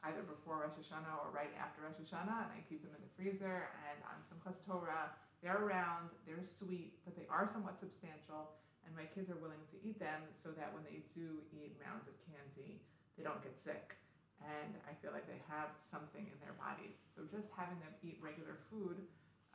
either 0.08 0.24
before 0.24 0.64
Rosh 0.64 0.80
Hashanah 0.80 1.20
or 1.20 1.30
right 1.36 1.52
after 1.60 1.84
Rosh 1.84 2.00
Hashanah, 2.00 2.48
and 2.48 2.52
I 2.56 2.64
keep 2.66 2.82
them 2.82 2.96
in 2.96 3.04
the 3.04 3.12
freezer. 3.20 3.68
And 3.84 4.00
on 4.08 4.24
Simchas 4.24 4.64
Torah, 4.64 5.12
they're 5.44 5.62
round, 5.68 6.16
they're 6.24 6.42
sweet, 6.42 6.98
but 7.04 7.20
they 7.20 7.28
are 7.28 7.44
somewhat 7.46 7.78
substantial, 7.78 8.56
and 8.88 8.96
my 8.96 9.06
kids 9.12 9.28
are 9.30 9.40
willing 9.44 9.62
to 9.76 9.78
eat 9.84 10.00
them 10.00 10.24
so 10.40 10.56
that 10.56 10.72
when 10.72 10.88
they 10.88 11.04
do 11.12 11.44
eat 11.52 11.76
mounds 11.84 12.08
of 12.08 12.16
candy, 12.24 12.80
they 13.20 13.24
don't 13.28 13.44
get 13.44 13.60
sick. 13.60 14.00
And 14.42 14.78
I 14.86 14.94
feel 15.02 15.12
like 15.12 15.26
they 15.26 15.42
have 15.50 15.74
something 15.78 16.24
in 16.24 16.38
their 16.40 16.56
bodies. 16.56 17.02
So 17.16 17.26
just 17.28 17.50
having 17.54 17.80
them 17.82 17.94
eat 18.06 18.22
regular 18.22 18.62
food, 18.70 19.02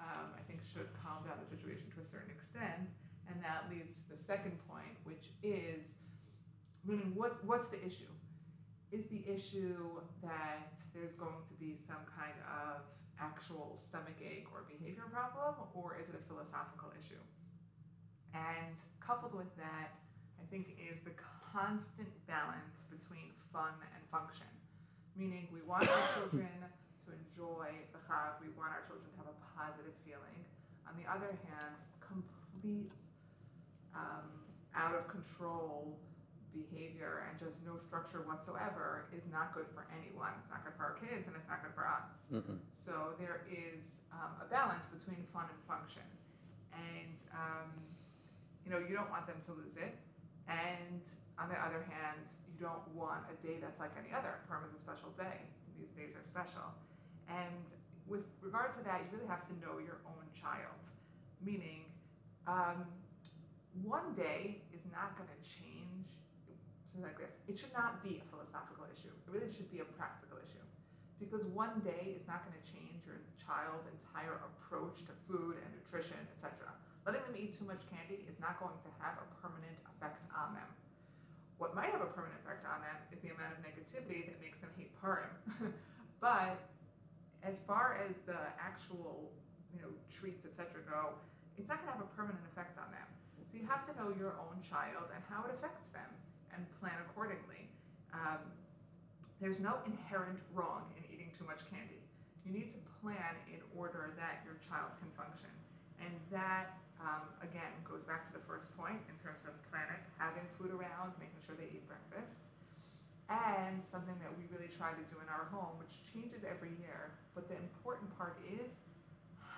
um, 0.02 0.34
I 0.34 0.42
think, 0.44 0.60
should 0.62 0.90
calm 0.98 1.22
down 1.22 1.38
the 1.38 1.48
situation 1.48 1.86
to 1.94 2.02
a 2.02 2.06
certain 2.06 2.34
extent. 2.34 2.90
And 3.30 3.38
that 3.42 3.70
leads 3.70 4.02
to 4.02 4.18
the 4.18 4.20
second 4.20 4.58
point, 4.66 4.98
which 5.06 5.30
is 5.42 5.94
meaning 6.84 7.14
what, 7.14 7.38
what's 7.46 7.68
the 7.68 7.78
issue? 7.78 8.10
Is 8.90 9.06
the 9.06 9.22
issue 9.24 10.02
that 10.20 10.74
there's 10.92 11.14
going 11.14 11.40
to 11.48 11.54
be 11.56 11.78
some 11.86 12.04
kind 12.04 12.36
of 12.44 12.84
actual 13.16 13.78
stomach 13.78 14.18
ache 14.20 14.50
or 14.52 14.66
behavior 14.68 15.06
problem, 15.08 15.54
or 15.72 15.96
is 15.96 16.08
it 16.10 16.16
a 16.18 16.24
philosophical 16.28 16.90
issue? 16.98 17.22
And 18.34 18.76
coupled 19.00 19.34
with 19.34 19.54
that, 19.56 19.96
I 20.36 20.44
think 20.50 20.76
is 20.76 20.98
the 21.04 21.14
constant 21.52 22.10
balance 22.26 22.84
between 22.90 23.32
fun 23.52 23.76
and 23.94 24.02
function. 24.10 24.48
Meaning, 25.16 25.49
we 25.52 25.61
want 25.62 25.85
our 25.88 26.07
children 26.16 26.49
to 27.04 27.09
enjoy 27.12 27.69
the 27.92 28.00
Chag, 28.09 28.40
we 28.40 28.49
want 28.57 28.73
our 28.73 28.85
children 28.88 29.07
to 29.12 29.16
have 29.21 29.28
a 29.28 29.38
positive 29.52 29.92
feeling. 30.09 30.40
On 30.88 30.97
the 30.97 31.04
other 31.04 31.37
hand, 31.49 31.76
complete 32.00 32.92
um, 33.95 34.28
out 34.75 34.95
of 34.95 35.09
control 35.09 36.00
behavior 36.52 37.25
and 37.28 37.40
just 37.40 37.64
no 37.64 37.81
structure 37.81 38.21
whatsoever 38.28 39.09
is 39.16 39.25
not 39.33 39.57
good 39.57 39.64
for 39.73 39.88
anyone. 39.88 40.33
It's 40.40 40.52
not 40.52 40.64
good 40.64 40.76
for 40.76 40.85
our 40.92 40.97
kids 41.00 41.25
and 41.25 41.33
it's 41.37 41.49
not 41.49 41.64
good 41.64 41.73
for 41.73 41.88
us. 41.88 42.28
Mm-hmm. 42.28 42.61
So 42.76 43.16
there 43.16 43.49
is 43.49 44.04
um, 44.12 44.37
a 44.40 44.47
balance 44.49 44.85
between 44.85 45.25
fun 45.33 45.49
and 45.49 45.61
function. 45.64 46.04
And, 46.73 47.16
um, 47.33 47.69
you 48.64 48.71
know, 48.73 48.81
you 48.81 48.92
don't 48.92 49.09
want 49.09 49.26
them 49.26 49.40
to 49.49 49.52
lose 49.57 49.76
it. 49.76 49.97
And 50.49 51.02
on 51.38 51.49
the 51.49 51.58
other 51.58 51.87
hand, 51.87 52.26
you 52.46 52.58
don't 52.58 52.87
want 52.94 53.26
a 53.30 53.37
day 53.46 53.58
that's 53.61 53.78
like 53.78 53.92
any 53.99 54.14
other. 54.14 54.42
Purim 54.49 54.64
is 54.68 54.75
a 54.75 54.82
special 54.82 55.11
day. 55.16 55.42
These 55.78 55.92
days 55.94 56.14
are 56.14 56.22
special. 56.22 56.66
And 57.30 57.62
with 58.06 58.26
regard 58.42 58.72
to 58.78 58.82
that, 58.84 59.02
you 59.02 59.08
really 59.14 59.30
have 59.30 59.46
to 59.49 59.54
know 59.62 59.78
your 59.78 60.02
own 60.06 60.26
child. 60.34 60.82
Meaning, 61.42 61.87
um, 62.46 62.87
one 63.82 64.14
day 64.14 64.62
is 64.75 64.84
not 64.92 65.16
going 65.16 65.30
to 65.30 65.40
change 65.42 66.11
something 66.92 67.08
like 67.08 67.16
this. 67.16 67.32
It 67.49 67.56
should 67.56 67.72
not 67.72 68.04
be 68.04 68.20
a 68.20 68.26
philosophical 68.28 68.84
issue. 68.92 69.08
It 69.08 69.28
really 69.32 69.49
should 69.49 69.72
be 69.72 69.80
a 69.80 69.88
practical 69.96 70.37
issue. 70.37 70.61
Because 71.16 71.46
one 71.56 71.80
day 71.80 72.18
is 72.18 72.26
not 72.28 72.44
going 72.44 72.58
to 72.58 72.66
change 72.68 73.06
your 73.08 73.22
child's 73.40 73.88
entire 73.88 74.42
approach 74.44 75.06
to 75.08 75.12
food 75.25 75.56
and 75.56 75.68
nutrition, 75.72 76.18
etc. 76.37 76.68
Letting 77.02 77.23
them 77.26 77.35
eat 77.35 77.52
too 77.54 77.66
much 77.66 77.82
candy 77.90 78.23
is 78.30 78.38
not 78.38 78.62
going 78.62 78.78
to 78.78 78.90
have 79.02 79.18
a 79.18 79.26
permanent 79.42 79.75
effect 79.90 80.23
on 80.30 80.54
them. 80.54 80.71
What 81.59 81.75
might 81.75 81.90
have 81.90 82.02
a 82.02 82.11
permanent 82.11 82.38
effect 82.42 82.62
on 82.66 82.82
them 82.82 82.97
is 83.11 83.18
the 83.23 83.35
amount 83.35 83.59
of 83.59 83.61
negativity 83.62 84.26
that 84.30 84.38
makes 84.38 84.59
them 84.62 84.71
hate 84.78 84.94
Purim. 84.99 85.30
but 86.23 86.59
as 87.42 87.59
far 87.62 87.99
as 88.06 88.14
the 88.26 88.38
actual, 88.59 89.30
you 89.75 89.82
know, 89.82 89.90
treats, 90.11 90.47
etc., 90.47 90.82
go, 90.87 91.18
it's 91.59 91.68
not 91.68 91.82
going 91.82 91.90
to 91.90 91.99
have 91.99 92.06
a 92.06 92.12
permanent 92.14 92.42
effect 92.54 92.78
on 92.78 92.90
them. 92.94 93.09
So 93.50 93.59
you 93.61 93.66
have 93.66 93.85
to 93.90 93.92
know 93.99 94.14
your 94.16 94.38
own 94.40 94.62
child 94.64 95.12
and 95.12 95.21
how 95.28 95.44
it 95.44 95.52
affects 95.52 95.90
them 95.90 96.09
and 96.54 96.64
plan 96.80 96.97
accordingly. 97.04 97.68
Um, 98.14 98.40
there's 99.42 99.59
no 99.59 99.82
inherent 99.85 100.38
wrong 100.54 100.87
in 100.97 101.02
eating 101.12 101.28
too 101.37 101.44
much 101.44 101.61
candy. 101.68 102.00
You 102.47 102.54
need 102.54 102.71
to 102.73 102.80
plan 103.02 103.35
in 103.50 103.61
order 103.75 104.14
that 104.16 104.40
your 104.47 104.56
child 104.62 104.94
can 105.02 105.11
function. 105.18 105.50
And 105.99 106.14
that, 106.30 106.78
um, 107.02 107.26
again, 107.42 107.71
goes 107.82 108.06
back 108.06 108.23
to 108.30 108.32
the 108.32 108.42
first 108.47 108.71
point 108.78 109.02
in 109.11 109.16
terms 109.18 109.42
of 109.44 109.54
planning, 109.71 109.99
having 110.18 110.47
food 110.54 110.71
around, 110.71 111.14
making 111.18 111.38
sure 111.42 111.59
they 111.59 111.71
eat 111.71 111.82
breakfast. 111.90 112.42
And 113.30 113.82
something 113.82 114.14
that 114.23 114.30
we 114.38 114.47
really 114.54 114.71
try 114.71 114.94
to 114.94 115.04
do 115.09 115.18
in 115.18 115.28
our 115.30 115.49
home, 115.50 115.78
which 115.82 115.94
changes 116.04 116.47
every 116.47 116.75
year, 116.78 117.14
but 117.35 117.49
the 117.49 117.56
important 117.59 118.12
part 118.18 118.38
is 118.44 118.71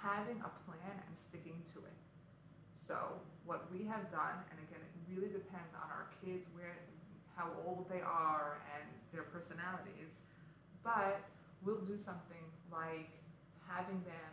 having 0.04 0.40
a 0.44 0.52
plan 0.64 0.94
and 0.94 1.12
sticking 1.12 1.58
to 1.74 1.80
it. 1.84 1.98
So, 2.76 2.96
what 3.48 3.64
we 3.72 3.84
have 3.88 4.12
done, 4.12 4.36
and 4.52 4.56
again, 4.68 4.80
it 4.84 4.92
really 5.08 5.32
depends 5.32 5.72
on 5.72 5.88
our 5.88 6.12
kids, 6.20 6.46
where, 6.52 6.76
how 7.36 7.50
old 7.64 7.88
they 7.88 8.04
are, 8.04 8.60
and 8.76 8.84
their 9.12 9.24
personalities. 9.24 10.22
But 10.84 11.24
we'll 11.64 11.80
do 11.80 11.96
something 11.96 12.44
like 12.70 13.10
having 13.64 14.04
them 14.04 14.32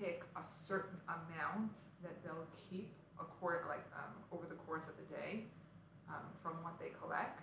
pick 0.00 0.22
a 0.36 0.42
certain 0.46 0.98
amount 1.06 1.78
that 2.02 2.22
they'll 2.24 2.48
keep 2.70 2.92
a 3.20 3.24
quart, 3.24 3.66
like 3.68 3.84
um, 3.94 4.14
over 4.32 4.46
the 4.46 4.58
course 4.66 4.84
of 4.90 4.96
the 4.98 5.06
day 5.14 5.44
um, 6.10 6.26
from 6.42 6.62
what 6.62 6.78
they 6.78 6.90
collect, 7.00 7.42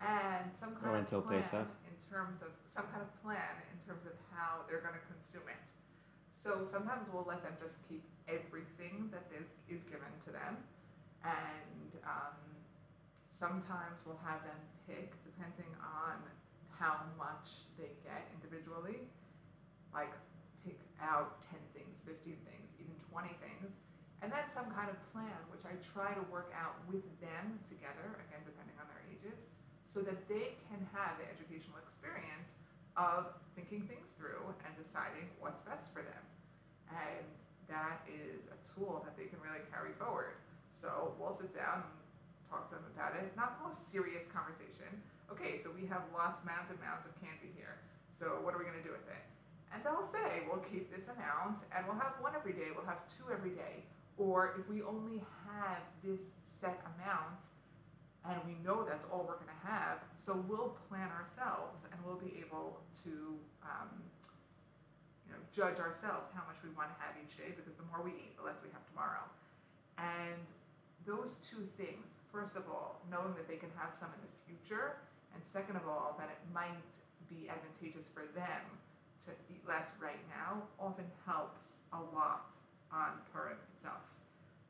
and 0.00 0.50
some 0.54 0.74
kind 0.78 0.94
or 0.94 1.02
of 1.02 1.26
plan 1.26 1.42
Pesach. 1.42 1.66
in 1.86 1.96
terms 1.98 2.42
of 2.42 2.54
some 2.66 2.86
kind 2.94 3.02
of 3.02 3.10
plan 3.22 3.58
in 3.74 3.78
terms 3.82 4.06
of 4.06 4.14
how 4.30 4.62
they're 4.70 4.82
going 4.82 4.94
to 4.94 5.06
consume 5.10 5.46
it. 5.50 5.58
So 6.30 6.62
sometimes 6.62 7.10
we'll 7.10 7.26
let 7.26 7.42
them 7.42 7.58
just 7.58 7.82
keep 7.90 8.06
everything 8.30 9.10
that 9.10 9.26
is, 9.34 9.58
is 9.66 9.82
given 9.90 10.12
to 10.22 10.30
them. 10.30 10.54
And 11.26 11.90
um, 12.06 12.38
sometimes 13.26 14.06
we'll 14.06 14.22
have 14.22 14.46
them 14.46 14.60
pick, 14.86 15.18
depending 15.26 15.74
on 15.82 16.22
how 16.78 17.10
much 17.18 17.66
they 17.74 17.90
get 18.06 18.30
individually, 18.38 19.10
like 19.90 20.14
out 21.02 21.42
10 21.50 21.58
things, 21.74 21.98
15 22.06 22.36
things, 22.46 22.68
even 22.78 22.94
20 23.10 23.30
things. 23.42 23.70
And 24.22 24.34
that's 24.34 24.50
some 24.50 24.66
kind 24.74 24.90
of 24.90 24.98
plan, 25.14 25.38
which 25.50 25.62
I 25.62 25.78
try 25.78 26.10
to 26.10 26.24
work 26.26 26.50
out 26.50 26.74
with 26.90 27.06
them 27.22 27.58
together, 27.70 28.18
again, 28.26 28.42
depending 28.42 28.74
on 28.82 28.90
their 28.90 29.02
ages, 29.14 29.46
so 29.86 30.02
that 30.02 30.26
they 30.26 30.58
can 30.66 30.82
have 30.90 31.14
the 31.22 31.26
educational 31.30 31.78
experience 31.78 32.58
of 32.98 33.30
thinking 33.54 33.86
things 33.86 34.10
through 34.18 34.42
and 34.66 34.74
deciding 34.74 35.30
what's 35.38 35.62
best 35.62 35.94
for 35.94 36.02
them. 36.02 36.24
And 36.90 37.26
that 37.70 38.02
is 38.10 38.50
a 38.50 38.58
tool 38.66 39.06
that 39.06 39.14
they 39.14 39.30
can 39.30 39.38
really 39.38 39.62
carry 39.70 39.94
forward. 39.94 40.34
So 40.74 41.14
we'll 41.14 41.36
sit 41.38 41.54
down 41.54 41.86
and 41.86 41.94
talk 42.50 42.66
to 42.74 42.80
them 42.80 42.86
about 42.90 43.14
it. 43.14 43.30
Not 43.38 43.62
the 43.62 43.70
most 43.70 43.86
serious 43.92 44.26
conversation. 44.26 44.90
Okay, 45.30 45.62
so 45.62 45.70
we 45.70 45.86
have 45.86 46.02
lots, 46.10 46.42
mounds 46.42 46.74
and 46.74 46.80
mounds 46.82 47.06
of 47.06 47.14
candy 47.22 47.54
here. 47.54 47.78
So 48.10 48.42
what 48.42 48.50
are 48.56 48.58
we 48.58 48.66
going 48.66 48.80
to 48.80 48.86
do 48.86 48.90
with 48.90 49.06
it? 49.06 49.22
And 49.78 49.86
they'll 49.86 50.10
say, 50.10 50.42
we'll 50.50 50.66
keep 50.66 50.90
this 50.90 51.06
amount 51.06 51.62
and 51.70 51.86
we'll 51.86 52.02
have 52.02 52.18
one 52.18 52.34
every 52.34 52.50
day, 52.50 52.74
we'll 52.74 52.90
have 52.90 52.98
two 53.06 53.30
every 53.30 53.54
day. 53.54 53.86
Or 54.18 54.58
if 54.58 54.66
we 54.66 54.82
only 54.82 55.22
have 55.46 55.86
this 56.02 56.34
set 56.42 56.82
amount 56.98 57.46
and 58.26 58.42
we 58.42 58.58
know 58.66 58.82
that's 58.82 59.06
all 59.06 59.22
we're 59.22 59.38
going 59.38 59.54
to 59.54 59.62
have, 59.70 60.02
so 60.18 60.34
we'll 60.50 60.74
plan 60.90 61.06
ourselves 61.14 61.86
and 61.86 61.94
we'll 62.02 62.18
be 62.18 62.42
able 62.42 62.82
to 63.06 63.38
um, 63.62 63.86
you 65.22 65.30
know, 65.30 65.38
judge 65.54 65.78
ourselves 65.78 66.26
how 66.34 66.42
much 66.50 66.58
we 66.66 66.74
want 66.74 66.90
to 66.90 66.98
have 66.98 67.14
each 67.22 67.38
day 67.38 67.54
because 67.54 67.78
the 67.78 67.86
more 67.94 68.02
we 68.02 68.18
eat, 68.18 68.34
the 68.34 68.42
less 68.42 68.58
we 68.58 68.74
have 68.74 68.82
tomorrow. 68.90 69.22
And 69.94 70.42
those 71.06 71.38
two 71.38 71.70
things, 71.78 72.18
first 72.34 72.58
of 72.58 72.66
all, 72.66 72.98
knowing 73.06 73.30
that 73.38 73.46
they 73.46 73.62
can 73.62 73.70
have 73.78 73.94
some 73.94 74.10
in 74.10 74.26
the 74.26 74.34
future, 74.42 74.98
and 75.38 75.40
second 75.46 75.78
of 75.78 75.86
all, 75.86 76.18
that 76.18 76.34
it 76.34 76.42
might 76.50 76.82
be 77.30 77.46
advantageous 77.46 78.10
for 78.10 78.26
them 78.34 78.66
to 79.26 79.30
eat 79.50 79.62
less 79.66 79.92
right 80.00 80.20
now, 80.28 80.62
often 80.78 81.04
helps 81.26 81.76
a 81.92 82.00
lot 82.14 82.50
on 82.92 83.18
Purim 83.32 83.58
itself. 83.74 84.02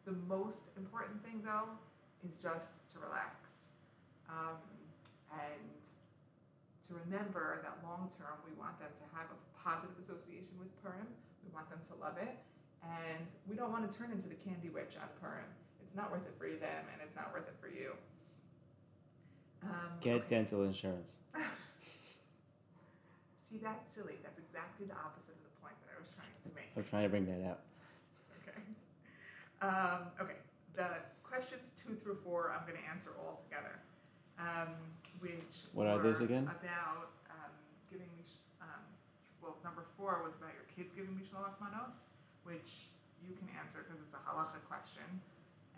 The 0.04 0.16
most 0.26 0.72
important 0.76 1.22
thing, 1.22 1.42
though, 1.44 1.68
is 2.24 2.32
just 2.40 2.80
to 2.94 2.98
relax. 2.98 3.68
Um, 4.28 4.58
and 5.32 5.78
to 6.88 6.94
remember 7.04 7.60
that 7.62 7.78
long 7.84 8.08
term, 8.08 8.40
we 8.44 8.56
want 8.56 8.78
them 8.80 8.88
to 8.88 9.06
have 9.16 9.28
a 9.28 9.38
positive 9.56 9.96
association 10.00 10.56
with 10.58 10.72
Purim. 10.82 11.06
We 11.44 11.52
want 11.52 11.68
them 11.68 11.80
to 11.92 11.94
love 12.00 12.16
it. 12.16 12.36
And 12.82 13.26
we 13.48 13.56
don't 13.56 13.72
want 13.72 13.90
to 13.90 13.92
turn 13.92 14.10
into 14.12 14.28
the 14.28 14.38
candy 14.40 14.70
witch 14.70 14.96
on 14.96 15.08
Purim. 15.20 15.48
It's 15.82 15.94
not 15.96 16.10
worth 16.10 16.24
it 16.24 16.34
for 16.38 16.48
them, 16.48 16.84
and 16.92 17.02
it's 17.04 17.16
not 17.16 17.32
worth 17.32 17.48
it 17.48 17.56
for 17.60 17.68
you. 17.68 17.92
Um, 19.62 19.98
Get 20.00 20.24
okay. 20.24 20.26
dental 20.30 20.64
insurance. 20.64 21.16
See, 23.48 23.56
that's 23.64 23.88
silly. 23.88 24.20
That's 24.20 24.36
exactly 24.36 24.84
the 24.84 24.98
opposite 25.00 25.32
of 25.32 25.40
the 25.40 25.56
point 25.64 25.72
that 25.80 25.96
I 25.96 25.96
was 25.96 26.12
trying 26.12 26.28
to 26.44 26.52
make. 26.52 26.68
We're 26.76 26.84
trying 26.84 27.08
to 27.08 27.12
bring 27.12 27.24
that 27.32 27.40
out. 27.48 27.64
Okay. 28.44 28.60
Um, 29.64 30.12
okay. 30.20 30.36
The 30.76 31.00
questions 31.24 31.72
two 31.80 31.96
through 31.96 32.20
four, 32.20 32.52
I'm 32.52 32.68
going 32.68 32.76
to 32.76 32.86
answer 32.92 33.16
all 33.16 33.40
together. 33.48 33.80
Um, 34.36 34.76
which 35.24 35.64
what 35.72 35.88
are 35.88 35.96
those 35.98 36.20
again? 36.20 36.44
About 36.44 37.16
um, 37.32 37.56
giving 37.88 38.12
me. 38.12 38.22
Um, 38.60 38.84
well, 39.40 39.56
number 39.64 39.82
four 39.96 40.20
was 40.22 40.36
about 40.36 40.52
your 40.52 40.68
kids 40.68 40.92
giving 40.92 41.16
mishloach 41.16 41.56
manos, 41.56 42.12
which 42.44 42.92
you 43.24 43.32
can 43.32 43.48
answer 43.58 43.82
because 43.82 43.98
it's 43.98 44.12
a 44.12 44.22
halacha 44.28 44.60
question. 44.68 45.08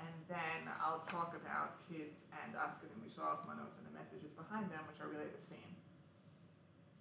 And 0.03 0.13
then 0.27 0.67
I'll 0.83 1.05
talk 1.07 1.39
about 1.39 1.87
kids 1.87 2.27
and 2.45 2.53
us 2.59 2.83
giving 2.83 2.99
mishloach 2.99 3.47
manos 3.47 3.79
and 3.79 3.87
the 3.87 3.95
messages 3.95 4.35
behind 4.35 4.69
them, 4.75 4.83
which 4.91 4.99
are 4.99 5.09
really 5.09 5.31
the 5.31 5.41
same. 5.41 5.80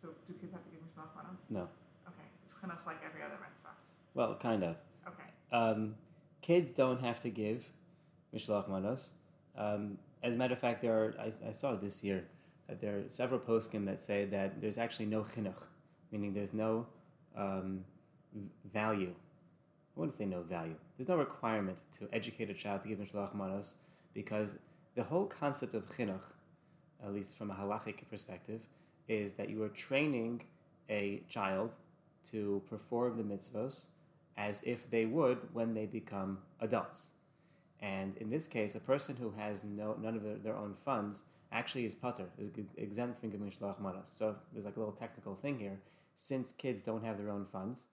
So, 0.02 0.10
do 0.26 0.34
kids 0.34 0.54
have 0.54 0.64
to 0.64 0.70
give 0.70 0.80
mishloach 0.80 1.16
manos? 1.16 1.40
No. 1.50 1.68
Okay, 2.08 2.28
it's 2.46 2.54
kind 2.54 2.72
of 2.72 2.80
like 2.86 2.98
every 3.06 3.22
other 3.22 3.38
mitzvah. 3.42 3.76
Well, 4.14 4.36
kind 4.36 4.64
of. 4.64 4.76
Okay. 5.08 5.30
Um, 5.52 5.96
kids 6.42 6.72
don't 6.72 7.02
have 7.02 7.20
to 7.22 7.30
give 7.30 7.66
mishloach 8.34 8.70
manos. 8.70 9.12
Um, 9.58 9.98
as 10.24 10.36
a 10.36 10.38
matter 10.38 10.54
of 10.54 10.60
fact, 10.60 10.82
there 10.82 10.94
are, 10.94 11.16
I, 11.20 11.50
I 11.50 11.52
saw 11.52 11.76
this 11.76 12.04
year 12.04 12.26
that 12.68 12.80
there 12.82 13.00
are 13.00 13.04
several 13.08 13.40
poskim 13.40 13.86
that 13.86 14.04
say 14.04 14.26
that 14.26 14.62
there's 14.62 14.78
actually 14.78 15.08
no 15.08 15.22
chinuch, 15.24 15.68
meaning 16.12 16.34
there's 16.34 16.54
no 16.54 16.86
um, 17.36 17.84
value. 18.72 19.14
I 19.14 20.00
wouldn't 20.00 20.16
say 20.16 20.26
no 20.26 20.42
value. 20.44 20.76
There's 20.98 21.10
no 21.10 21.18
requirement 21.18 21.78
to 21.98 22.08
educate 22.14 22.50
a 22.50 22.54
child 22.54 22.84
to 22.84 22.90
give 22.90 23.00
mishloach 23.00 23.34
manos 23.34 23.76
because 24.14 24.56
the 24.96 25.04
whole 25.04 25.26
concept 25.26 25.74
of 25.74 25.88
chinuch, 25.90 26.22
at 27.04 27.14
least 27.14 27.36
from 27.36 27.52
a 27.52 27.54
halachic 27.54 27.98
perspective, 28.10 28.62
is 29.10 29.34
that 29.34 29.50
you 29.50 29.62
are 29.64 29.70
training 29.70 30.44
a 30.90 31.24
child 31.28 31.72
to 32.32 32.62
perform 32.70 33.18
the 33.18 33.24
mitzvos 33.24 33.88
as 34.38 34.62
if 34.64 34.90
they 34.90 35.06
would 35.06 35.40
when 35.52 35.74
they 35.74 35.86
become 35.86 36.38
adults. 36.62 37.10
And 37.82 38.16
in 38.18 38.30
this 38.30 38.48
case, 38.48 38.76
a 38.76 38.80
person 38.80 39.16
who 39.18 39.32
has 39.32 39.64
no 39.64 39.98
none 40.02 40.16
of 40.16 40.24
their, 40.24 40.36
their 40.36 40.56
own 40.56 40.76
funds 40.86 41.24
actually 41.52 41.86
is 41.86 41.96
putter, 41.96 42.26
is 42.38 42.50
exempt 42.78 43.20
from 43.20 43.32
giving 43.32 43.50
shlach 43.50 43.82
manas. 43.82 44.10
So 44.10 44.36
there's 44.54 44.66
like 44.66 44.76
a 44.76 44.80
little 44.80 44.94
technical 44.94 45.36
thing 45.36 45.60
here. 45.60 45.80
Since 46.16 46.52
kids 46.52 46.82
don't 46.82 47.04
have 47.04 47.18
their 47.18 47.30
own 47.30 47.46
funds 47.52 47.88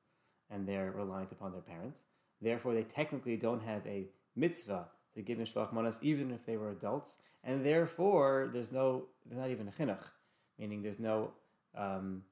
and 0.51 0.67
they're 0.67 0.93
reliant 0.93 1.33
upon 1.33 1.53
their 1.53 1.61
parents, 1.61 2.03
therefore 2.43 2.75
they 2.75 2.83
technically 2.83 3.37
don't 3.37 3.63
have 3.63 3.87
a 3.87 4.07
mitzvah 4.35 4.89
to 5.15 5.23
give 5.23 5.39
shlach 5.39 5.73
manas 5.73 5.99
even 6.03 6.31
if 6.31 6.45
they 6.45 6.57
were 6.57 6.71
adults, 6.71 7.19
and 7.43 7.65
therefore 7.65 8.51
there's 8.53 8.71
no, 8.71 9.07
there's 9.25 9.41
not 9.41 9.51
even 9.51 9.69
a 9.69 9.71
chinuch, 9.71 10.11
meaning 10.59 10.83
there's 10.83 10.99
no 10.99 11.33
um, 11.77 12.23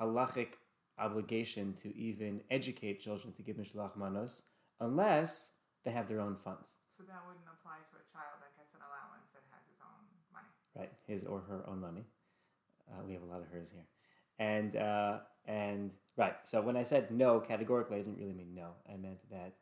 halachic 0.00 0.54
obligation 0.98 1.72
to 1.74 1.96
even 1.96 2.42
educate 2.50 3.00
children 3.00 3.32
to 3.32 3.42
give 3.42 3.56
mishloach 3.56 3.96
manos 3.96 4.42
unless 4.80 5.52
they 5.84 5.90
have 5.90 6.08
their 6.08 6.20
own 6.20 6.36
funds. 6.36 6.76
So 6.90 7.02
that 7.04 7.22
wouldn't 7.26 7.46
apply 7.48 7.78
to 7.90 7.96
a 7.96 8.04
child 8.12 8.36
that 8.40 8.52
gets 8.56 8.74
an 8.74 8.80
allowance 8.84 9.32
and 9.32 9.44
has 9.50 9.64
his 9.64 9.80
own 9.80 10.04
money. 10.32 10.52
Right, 10.76 10.92
his 11.06 11.24
or 11.24 11.40
her 11.48 11.64
own 11.68 11.80
money. 11.80 12.04
Uh, 12.90 13.02
we 13.06 13.14
have 13.14 13.22
a 13.22 13.26
lot 13.26 13.40
of 13.40 13.48
hers 13.48 13.70
here, 13.72 13.86
and 14.38 14.76
uh, 14.76 15.18
and 15.46 15.94
right. 16.16 16.34
So 16.42 16.60
when 16.60 16.76
I 16.76 16.82
said 16.82 17.10
no 17.10 17.38
categorically, 17.40 17.96
I 17.96 18.00
didn't 18.00 18.18
really 18.18 18.34
mean 18.34 18.54
no. 18.54 18.70
I 18.92 18.96
meant 18.96 19.18
that 19.30 19.54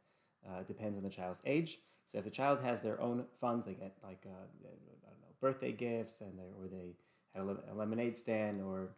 uh, 0.49 0.61
it 0.61 0.67
depends 0.67 0.97
on 0.97 1.05
the 1.05 1.11
child's 1.11 1.43
age. 1.45 1.79
So 2.07 2.19
if 2.19 2.25
the 2.25 2.31
child 2.31 2.61
has 2.63 2.81
their 2.81 2.99
own 3.01 3.27
funds, 3.35 3.67
they 3.67 3.75
get 3.75 3.97
like 4.03 4.25
uh, 4.27 4.31
I 4.31 5.11
don't 5.11 5.21
know 5.21 5.35
birthday 5.41 5.73
gifts, 5.73 6.23
and 6.23 6.39
they 6.39 6.51
or 6.59 6.69
they 6.69 6.95
a, 7.39 7.75
lemonade 7.75 8.19
stand 8.19 8.63
or 8.63 8.91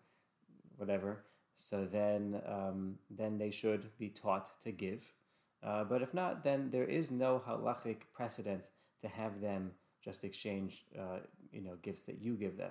whatever. 0.77 1.25
So 1.55 1.85
then 1.85 2.41
um, 2.47 2.97
then 3.11 3.39
they 3.39 3.51
should 3.51 3.97
be 3.99 4.09
taught 4.09 4.51
to 4.63 4.73
give 4.73 5.13
uh, 5.63 5.85
but 5.85 6.03
if 6.03 6.15
not, 6.15 6.43
then 6.43 6.71
there 6.71 6.85
is 6.85 7.11
no 7.11 7.43
halachic 7.47 8.03
precedent 8.15 8.71
to 9.03 9.09
have 9.09 9.41
them 9.41 9.73
just 10.03 10.25
exchange, 10.25 10.85
uh, 10.99 11.19
you 11.53 11.61
know, 11.61 11.77
gifts 11.83 12.03
that 12.03 12.23
you 12.23 12.35
give 12.35 12.57
them. 12.57 12.71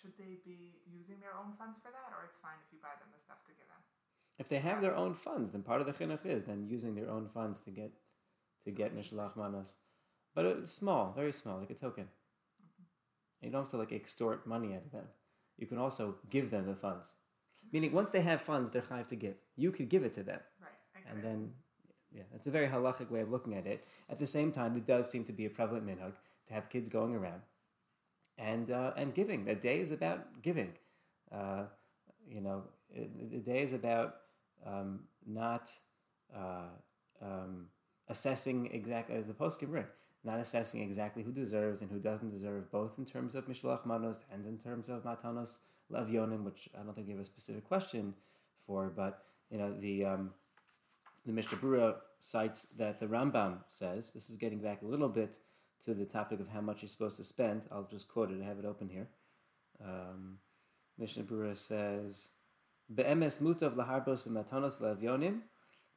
Should 0.00 0.12
they 0.16 0.38
be 0.44 0.74
using 0.90 1.16
their 1.20 1.34
own 1.36 1.52
funds 1.58 1.78
for 1.82 1.90
that, 1.90 2.14
or 2.16 2.24
it's 2.24 2.36
fine 2.40 2.54
if 2.64 2.72
you 2.72 2.78
buy 2.80 2.94
them 3.00 3.08
the 3.12 3.20
stuff 3.20 3.44
to 3.46 3.52
give 3.52 3.66
them? 3.66 3.82
If 4.38 4.48
they 4.48 4.58
have 4.58 4.80
their 4.80 4.94
own 4.94 5.14
funds, 5.14 5.50
then 5.50 5.62
part 5.62 5.80
of 5.80 5.86
the 5.86 5.92
chinuch 5.92 6.24
is 6.24 6.44
them 6.44 6.64
using 6.68 6.94
their 6.94 7.10
own 7.10 7.28
funds 7.28 7.60
to 7.60 7.70
get 7.70 7.92
to 8.64 8.70
so 8.70 8.76
get 8.76 8.96
mishlach 8.96 9.36
manas, 9.36 9.76
but 10.34 10.44
it's 10.44 10.72
small, 10.72 11.12
very 11.12 11.32
small, 11.32 11.58
like 11.58 11.70
a 11.70 11.74
token. 11.74 12.08
You 13.40 13.50
don't 13.50 13.62
have 13.62 13.70
to 13.70 13.76
like 13.76 13.92
extort 13.92 14.46
money 14.46 14.74
out 14.74 14.84
of 14.84 14.92
them. 14.92 15.06
You 15.56 15.66
can 15.66 15.78
also 15.78 16.16
give 16.28 16.50
them 16.50 16.66
the 16.66 16.74
funds. 16.74 17.14
Meaning, 17.72 17.92
once 17.92 18.10
they 18.10 18.22
have 18.22 18.40
funds, 18.40 18.70
they're 18.70 18.82
chayiv 18.82 19.06
to 19.08 19.16
give. 19.16 19.34
You 19.56 19.70
could 19.70 19.88
give 19.88 20.02
it 20.02 20.14
to 20.14 20.22
them, 20.22 20.40
right? 20.60 21.04
And 21.10 21.22
then 21.22 21.50
yeah, 22.12 22.22
that's 22.32 22.46
a 22.46 22.50
very 22.50 22.68
halachic 22.68 23.10
way 23.10 23.20
of 23.20 23.30
looking 23.30 23.54
at 23.54 23.66
it. 23.66 23.84
At 24.08 24.18
the 24.18 24.26
same 24.26 24.50
time, 24.52 24.76
it 24.76 24.86
does 24.86 25.08
seem 25.08 25.24
to 25.24 25.32
be 25.32 25.46
a 25.46 25.50
prevalent 25.50 25.86
minhag 25.86 26.12
to 26.48 26.54
have 26.54 26.68
kids 26.68 26.88
going 26.88 27.14
around 27.14 27.42
and 28.36 28.70
uh, 28.70 28.92
and 28.96 29.14
giving. 29.14 29.44
The 29.44 29.54
day 29.54 29.80
is 29.80 29.92
about 29.92 30.42
giving. 30.42 30.72
Uh, 31.30 31.64
you 32.28 32.40
know, 32.40 32.64
the 32.92 33.38
day 33.38 33.62
is 33.62 33.72
about 33.72 34.16
um, 34.66 35.00
not 35.26 35.72
uh, 36.36 36.70
um, 37.22 37.66
assessing 38.08 38.70
exactly 38.72 39.16
as 39.16 39.26
the 39.26 39.32
poskim 39.32 39.68
bring, 39.68 39.86
not 40.24 40.38
assessing 40.38 40.82
exactly 40.82 41.22
who 41.22 41.32
deserves 41.32 41.80
and 41.82 41.90
who 41.90 41.98
doesn't 41.98 42.30
deserve, 42.30 42.70
both 42.70 42.92
in 42.98 43.04
terms 43.04 43.34
of 43.34 43.46
mishloach 43.46 43.86
manos 43.86 44.20
and 44.32 44.46
in 44.46 44.58
terms 44.58 44.88
of 44.88 45.04
matanos 45.04 45.58
lavyonim, 45.90 46.44
which 46.44 46.68
I 46.78 46.82
don't 46.82 46.94
think 46.94 47.08
you 47.08 47.14
have 47.14 47.22
a 47.22 47.24
specific 47.24 47.66
question 47.66 48.14
for, 48.66 48.92
but 48.94 49.24
you 49.50 49.58
know 49.58 49.74
the 49.78 50.04
um, 50.04 50.30
the 51.26 51.32
Mishnah 51.32 51.58
cites 52.20 52.64
that 52.76 53.00
the 53.00 53.06
Rambam 53.06 53.58
says, 53.66 54.12
this 54.12 54.30
is 54.30 54.36
getting 54.36 54.58
back 54.58 54.82
a 54.82 54.86
little 54.86 55.08
bit 55.08 55.38
to 55.84 55.94
the 55.94 56.04
topic 56.04 56.40
of 56.40 56.48
how 56.48 56.60
much 56.60 56.82
you're 56.82 56.88
supposed 56.88 57.16
to 57.16 57.24
spend. 57.24 57.62
I'll 57.70 57.88
just 57.90 58.08
quote 58.08 58.30
it, 58.30 58.40
I 58.42 58.46
have 58.46 58.58
it 58.58 58.64
open 58.64 58.88
here. 58.88 59.08
Um, 59.82 60.38
Mishnah 60.98 61.24
Berurah 61.24 61.56
says, 61.56 62.30
Be'emes 62.94 63.40
mutav 63.40 63.74
laharbos 63.74 64.26
b'matanos 64.26 64.80
le'avyonim, 64.80 65.40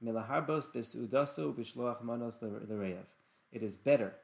milaharbos 0.04 0.70
b'sudaso 0.74 1.54
b'shloach 1.54 2.04
manos 2.04 2.42
l'reyev. 2.42 3.06
It 3.54 3.64
is 3.64 3.76
better 3.76 4.16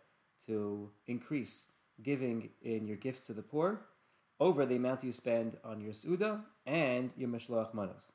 to 0.48 0.90
increase 1.08 1.68
giving 2.02 2.50
in 2.62 2.88
your 2.88 2.98
gifts 2.98 3.22
to 3.28 3.34
the 3.34 3.42
poor 3.42 3.82
over 4.40 4.66
the 4.66 4.76
amount 4.76 5.04
you 5.04 5.12
spend 5.12 5.58
on 5.64 5.82
your 5.82 5.94
suda 5.94 6.42
and 6.66 7.12
your 7.16 7.30
mishloach 7.30 7.74
manos. 7.74 8.14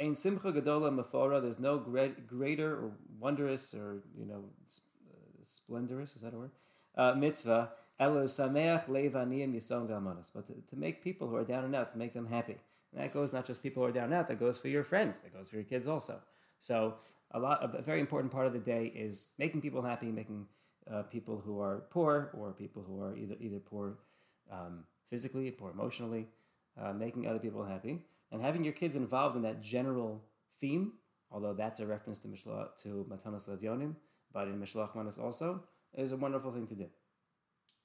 Ein 0.00 0.14
simcha 0.16 0.50
gadola 0.50 0.90
mafora. 0.90 1.42
There's 1.42 1.58
no 1.58 1.76
great, 1.78 2.26
greater 2.26 2.72
or 2.72 2.92
wondrous 3.20 3.74
or 3.74 4.02
you 4.16 4.24
know 4.24 4.44
uh, 4.66 5.42
splendorous. 5.42 6.16
Is 6.16 6.22
that 6.22 6.32
a 6.32 6.38
word? 6.38 6.52
Uh, 6.96 7.14
mitzvah. 7.14 7.70
Ela 8.00 8.22
sameach 8.22 8.86
levaniyim 8.86 9.54
yisong 9.54 9.86
v'amanos. 9.88 10.30
But 10.34 10.46
to, 10.46 10.54
to 10.70 10.76
make 10.76 11.04
people 11.04 11.28
who 11.28 11.36
are 11.36 11.44
down 11.44 11.64
and 11.64 11.76
out, 11.76 11.92
to 11.92 11.98
make 11.98 12.14
them 12.14 12.26
happy. 12.26 12.56
And 12.92 13.02
that 13.02 13.12
goes 13.12 13.32
not 13.32 13.46
just 13.46 13.62
people 13.62 13.82
who 13.82 13.88
are 13.88 13.92
down 13.92 14.04
and 14.04 14.14
out. 14.14 14.28
That 14.28 14.40
goes 14.40 14.56
for 14.58 14.68
your 14.68 14.84
friends. 14.84 15.20
That 15.20 15.34
goes 15.34 15.50
for 15.50 15.56
your 15.56 15.64
kids 15.64 15.86
also. 15.86 16.20
So 16.60 16.94
a 17.34 17.38
lot. 17.38 17.58
A 17.62 17.82
very 17.82 18.00
important 18.00 18.32
part 18.32 18.46
of 18.46 18.52
the 18.52 18.58
day 18.60 18.86
is 18.86 19.28
making 19.38 19.60
people 19.60 19.82
happy, 19.82 20.06
making 20.06 20.46
uh, 20.90 21.02
people 21.02 21.42
who 21.44 21.60
are 21.60 21.84
poor 21.90 22.30
or 22.38 22.52
people 22.52 22.82
who 22.82 23.02
are 23.02 23.16
either 23.16 23.36
either 23.40 23.58
poor 23.58 23.98
um, 24.50 24.84
physically, 25.10 25.50
poor 25.50 25.70
emotionally, 25.70 26.28
uh, 26.80 26.92
making 26.92 27.26
other 27.26 27.38
people 27.38 27.64
happy. 27.64 27.98
And 28.32 28.40
having 28.40 28.64
your 28.64 28.72
kids 28.72 28.96
involved 28.96 29.36
in 29.36 29.42
that 29.42 29.60
general 29.60 30.24
theme, 30.60 30.94
although 31.30 31.54
that's 31.54 31.80
a 31.80 31.86
reference 31.86 32.18
to 32.20 32.28
Mishloach, 32.28 32.76
to 32.82 33.06
Matanas 33.10 33.48
Levyonim, 33.48 33.94
but 34.32 34.48
in 34.48 34.58
Mishloach 34.58 34.94
Manas 34.94 35.18
also, 35.18 35.62
is 35.94 36.12
a 36.12 36.16
wonderful 36.16 36.50
thing 36.50 36.66
to 36.66 36.74
do. 36.74 36.88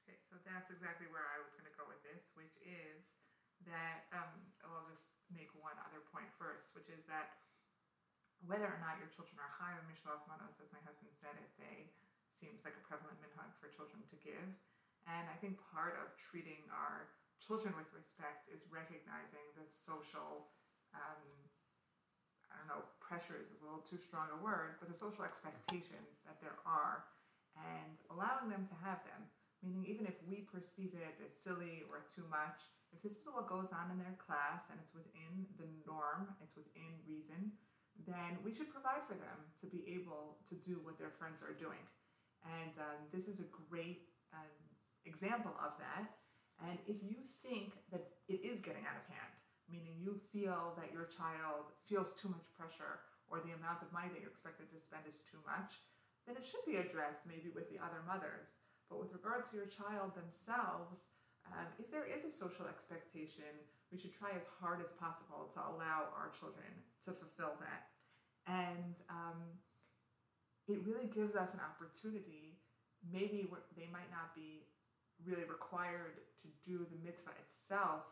Okay, 0.05 0.17
so 0.29 0.37
that's 0.45 0.69
exactly 0.73 1.05
where 1.13 1.25
I 1.29 1.37
was 1.45 1.53
going 1.53 1.69
to 1.69 1.75
go 1.77 1.85
with 1.85 2.01
this, 2.01 2.33
which 2.33 2.57
is 2.65 3.21
that, 3.69 4.09
um, 4.13 4.33
I'll 4.65 4.89
just 4.89 5.13
make 5.29 5.53
one 5.53 5.77
other 5.85 6.01
point 6.09 6.29
first, 6.41 6.73
which 6.73 6.89
is 6.89 7.05
that 7.05 7.37
whether 8.47 8.67
or 8.67 8.79
not 8.79 8.99
your 9.01 9.11
children 9.11 9.35
are 9.39 9.51
high 9.51 9.75
on 9.75 9.83
Mishloach 9.87 10.23
Manos, 10.27 10.59
as 10.59 10.71
my 10.71 10.79
husband 10.87 11.11
said, 11.19 11.35
it's 11.43 11.59
a 11.59 11.91
seems 12.39 12.63
like 12.63 12.79
a 12.79 12.83
prevalent 12.87 13.19
minhag 13.19 13.51
for 13.59 13.67
children 13.67 13.99
to 14.07 14.17
give. 14.23 14.47
And 15.03 15.27
I 15.27 15.35
think 15.43 15.59
part 15.59 15.99
of 15.99 16.15
treating 16.15 16.63
our 16.71 17.11
children 17.43 17.75
with 17.75 17.91
respect 17.91 18.47
is 18.47 18.63
recognizing 18.71 19.43
the 19.59 19.67
social, 19.67 20.47
um, 20.95 21.19
I 22.47 22.63
don't 22.63 22.71
know, 22.71 22.83
pressure 23.03 23.35
is 23.35 23.51
a 23.59 23.59
little 23.59 23.83
too 23.83 23.99
strong 23.99 24.31
a 24.31 24.39
word, 24.39 24.79
but 24.79 24.87
the 24.87 24.95
social 24.95 25.27
expectations 25.27 26.23
that 26.23 26.39
there 26.39 26.55
are 26.63 27.03
and 27.59 27.99
allowing 28.07 28.47
them 28.47 28.63
to 28.71 28.77
have 28.87 29.03
them. 29.03 29.27
Meaning, 29.59 29.83
even 29.91 30.07
if 30.07 30.15
we 30.23 30.47
perceive 30.47 30.95
it 30.95 31.19
as 31.19 31.35
silly 31.35 31.83
or 31.91 32.07
too 32.07 32.23
much, 32.31 32.63
if 32.95 33.03
this 33.03 33.19
is 33.19 33.27
what 33.27 33.51
goes 33.51 33.75
on 33.75 33.91
in 33.91 33.99
their 33.99 34.15
class 34.15 34.71
and 34.71 34.79
it's 34.79 34.95
within 34.95 35.43
the 35.59 35.67
norm, 35.83 36.31
it's 36.39 36.55
within 36.55 36.95
reason, 37.03 37.51
then 38.07 38.39
we 38.43 38.53
should 38.53 38.71
provide 38.71 39.03
for 39.07 39.15
them 39.15 39.39
to 39.59 39.67
be 39.67 39.83
able 39.99 40.37
to 40.47 40.55
do 40.55 40.79
what 40.83 40.97
their 40.97 41.11
friends 41.11 41.43
are 41.43 41.55
doing. 41.55 41.83
And 42.45 42.71
um, 42.79 42.99
this 43.11 43.27
is 43.27 43.39
a 43.39 43.49
great 43.67 44.07
um, 44.31 44.55
example 45.05 45.51
of 45.59 45.75
that. 45.79 46.07
And 46.63 46.79
if 46.87 47.03
you 47.03 47.19
think 47.43 47.79
that 47.91 48.07
it 48.27 48.43
is 48.43 48.59
getting 48.59 48.83
out 48.83 48.99
of 48.99 49.07
hand, 49.07 49.33
meaning 49.71 49.95
you 49.99 50.19
feel 50.31 50.75
that 50.79 50.91
your 50.91 51.07
child 51.07 51.71
feels 51.87 52.15
too 52.15 52.29
much 52.29 52.47
pressure 52.57 53.03
or 53.29 53.39
the 53.39 53.53
amount 53.55 53.85
of 53.85 53.93
money 53.93 54.09
that 54.09 54.19
you're 54.19 54.33
expected 54.33 54.67
to 54.71 54.79
spend 54.81 55.05
is 55.05 55.21
too 55.23 55.39
much, 55.45 55.77
then 56.25 56.35
it 56.35 56.43
should 56.43 56.65
be 56.65 56.81
addressed 56.81 57.23
maybe 57.29 57.53
with 57.53 57.69
the 57.69 57.79
other 57.79 58.01
mothers. 58.03 58.57
But 58.89 58.99
with 58.99 59.13
regard 59.13 59.45
to 59.49 59.55
your 59.55 59.69
child 59.69 60.17
themselves, 60.17 61.13
um, 61.45 61.69
if 61.77 61.93
there 61.93 62.09
is 62.09 62.25
a 62.25 62.33
social 62.33 62.65
expectation, 62.65 63.47
we 63.93 63.97
should 63.97 64.13
try 64.13 64.33
as 64.33 64.45
hard 64.59 64.81
as 64.81 64.91
possible 64.97 65.49
to 65.53 65.59
allow 65.61 66.09
our 66.13 66.33
children 66.33 66.69
to 67.05 67.11
fulfill 67.11 67.55
that. 67.61 67.89
And 68.47 68.95
um, 69.09 69.39
it 70.67 70.81
really 70.85 71.07
gives 71.07 71.35
us 71.35 71.53
an 71.53 71.61
opportunity, 71.61 72.59
maybe 73.05 73.47
they 73.77 73.89
might 73.91 74.09
not 74.09 74.33
be 74.33 74.65
really 75.23 75.45
required 75.45 76.19
to 76.41 76.47
do 76.63 76.87
the 76.87 76.99
mitzvah 77.03 77.35
itself 77.43 78.07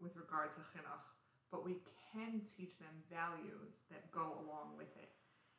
with 0.00 0.16
regard 0.16 0.52
to 0.54 0.60
chinuch, 0.72 1.06
but 1.50 1.64
we 1.64 1.82
can 2.12 2.40
teach 2.46 2.78
them 2.78 2.92
values 3.10 3.84
that 3.90 4.10
go 4.12 4.40
along 4.46 4.76
with 4.76 4.92
it. 4.96 5.10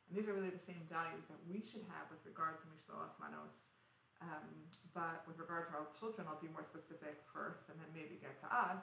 And 0.08 0.16
these 0.16 0.26
are 0.26 0.34
really 0.34 0.54
the 0.54 0.62
same 0.62 0.80
values 0.88 1.28
that 1.28 1.40
we 1.44 1.60
should 1.60 1.84
have 1.92 2.08
with 2.08 2.24
regard 2.24 2.56
to 2.62 2.66
mishloach 2.72 3.12
manos 3.20 3.76
um, 4.20 4.50
but 4.94 5.22
with 5.30 5.38
regard 5.38 5.70
to 5.70 5.78
our 5.78 5.86
children, 5.94 6.26
I'll 6.26 6.42
be 6.42 6.50
more 6.50 6.66
specific 6.66 7.22
first 7.30 7.70
and 7.70 7.78
then 7.78 7.90
maybe 7.94 8.18
get 8.18 8.34
to 8.42 8.48
us, 8.50 8.82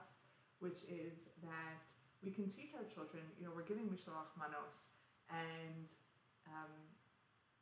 which 0.63 0.87
is 0.87 1.27
that 1.43 1.83
we 2.23 2.31
can 2.31 2.49
teach 2.49 2.73
our 2.73 2.85
children, 2.87 3.23
you 3.37 3.45
know, 3.45 3.51
we're 3.55 3.67
giving 3.67 3.85
Mishloach 3.85 4.33
Manos 4.37 4.95
and 5.29 5.89
um, 6.47 6.71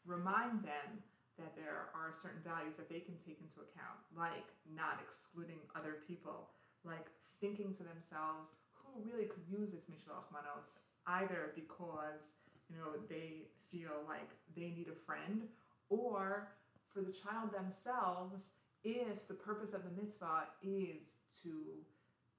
remind 0.06 0.64
them 0.64 1.04
that 1.40 1.56
there 1.58 1.90
are 1.98 2.14
certain 2.14 2.42
values 2.46 2.78
that 2.78 2.90
they 2.90 3.02
can 3.02 3.18
take 3.26 3.42
into 3.42 3.66
account, 3.66 3.98
like 4.14 4.54
not 4.70 5.02
excluding 5.02 5.58
other 5.74 6.06
people, 6.06 6.54
like 6.86 7.10
thinking 7.42 7.74
to 7.74 7.84
themselves, 7.84 8.54
who 8.72 9.02
really 9.02 9.26
could 9.26 9.44
use 9.50 9.74
this 9.74 9.90
Mishloach 9.90 10.30
Manos, 10.30 10.78
either 11.08 11.52
because, 11.56 12.38
you 12.70 12.78
know, 12.78 13.02
they 13.10 13.50
feel 13.72 14.06
like 14.08 14.30
they 14.56 14.70
need 14.70 14.88
a 14.88 14.98
friend 15.06 15.50
or 15.90 16.54
for 16.94 17.02
the 17.02 17.12
child 17.12 17.52
themselves 17.52 18.54
if 18.84 19.28
the 19.28 19.34
purpose 19.34 19.74
of 19.74 19.82
the 19.84 20.02
mitzvah 20.02 20.46
is 20.62 21.16
to 21.42 21.82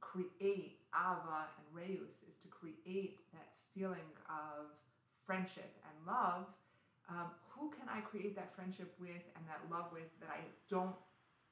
create 0.00 0.78
ava 0.94 1.50
and 1.58 1.66
reus, 1.74 2.22
is 2.24 2.38
to 2.42 2.48
create 2.48 3.18
that 3.34 3.50
feeling 3.74 4.08
of 4.30 4.70
friendship 5.26 5.74
and 5.84 5.94
love. 6.06 6.46
Um, 7.10 7.28
who 7.52 7.68
can 7.74 7.90
I 7.90 8.00
create 8.00 8.32
that 8.38 8.54
friendship 8.54 8.88
with 8.96 9.22
and 9.36 9.44
that 9.44 9.60
love 9.68 9.92
with 9.92 10.08
that 10.24 10.30
I 10.32 10.40
don't 10.70 10.96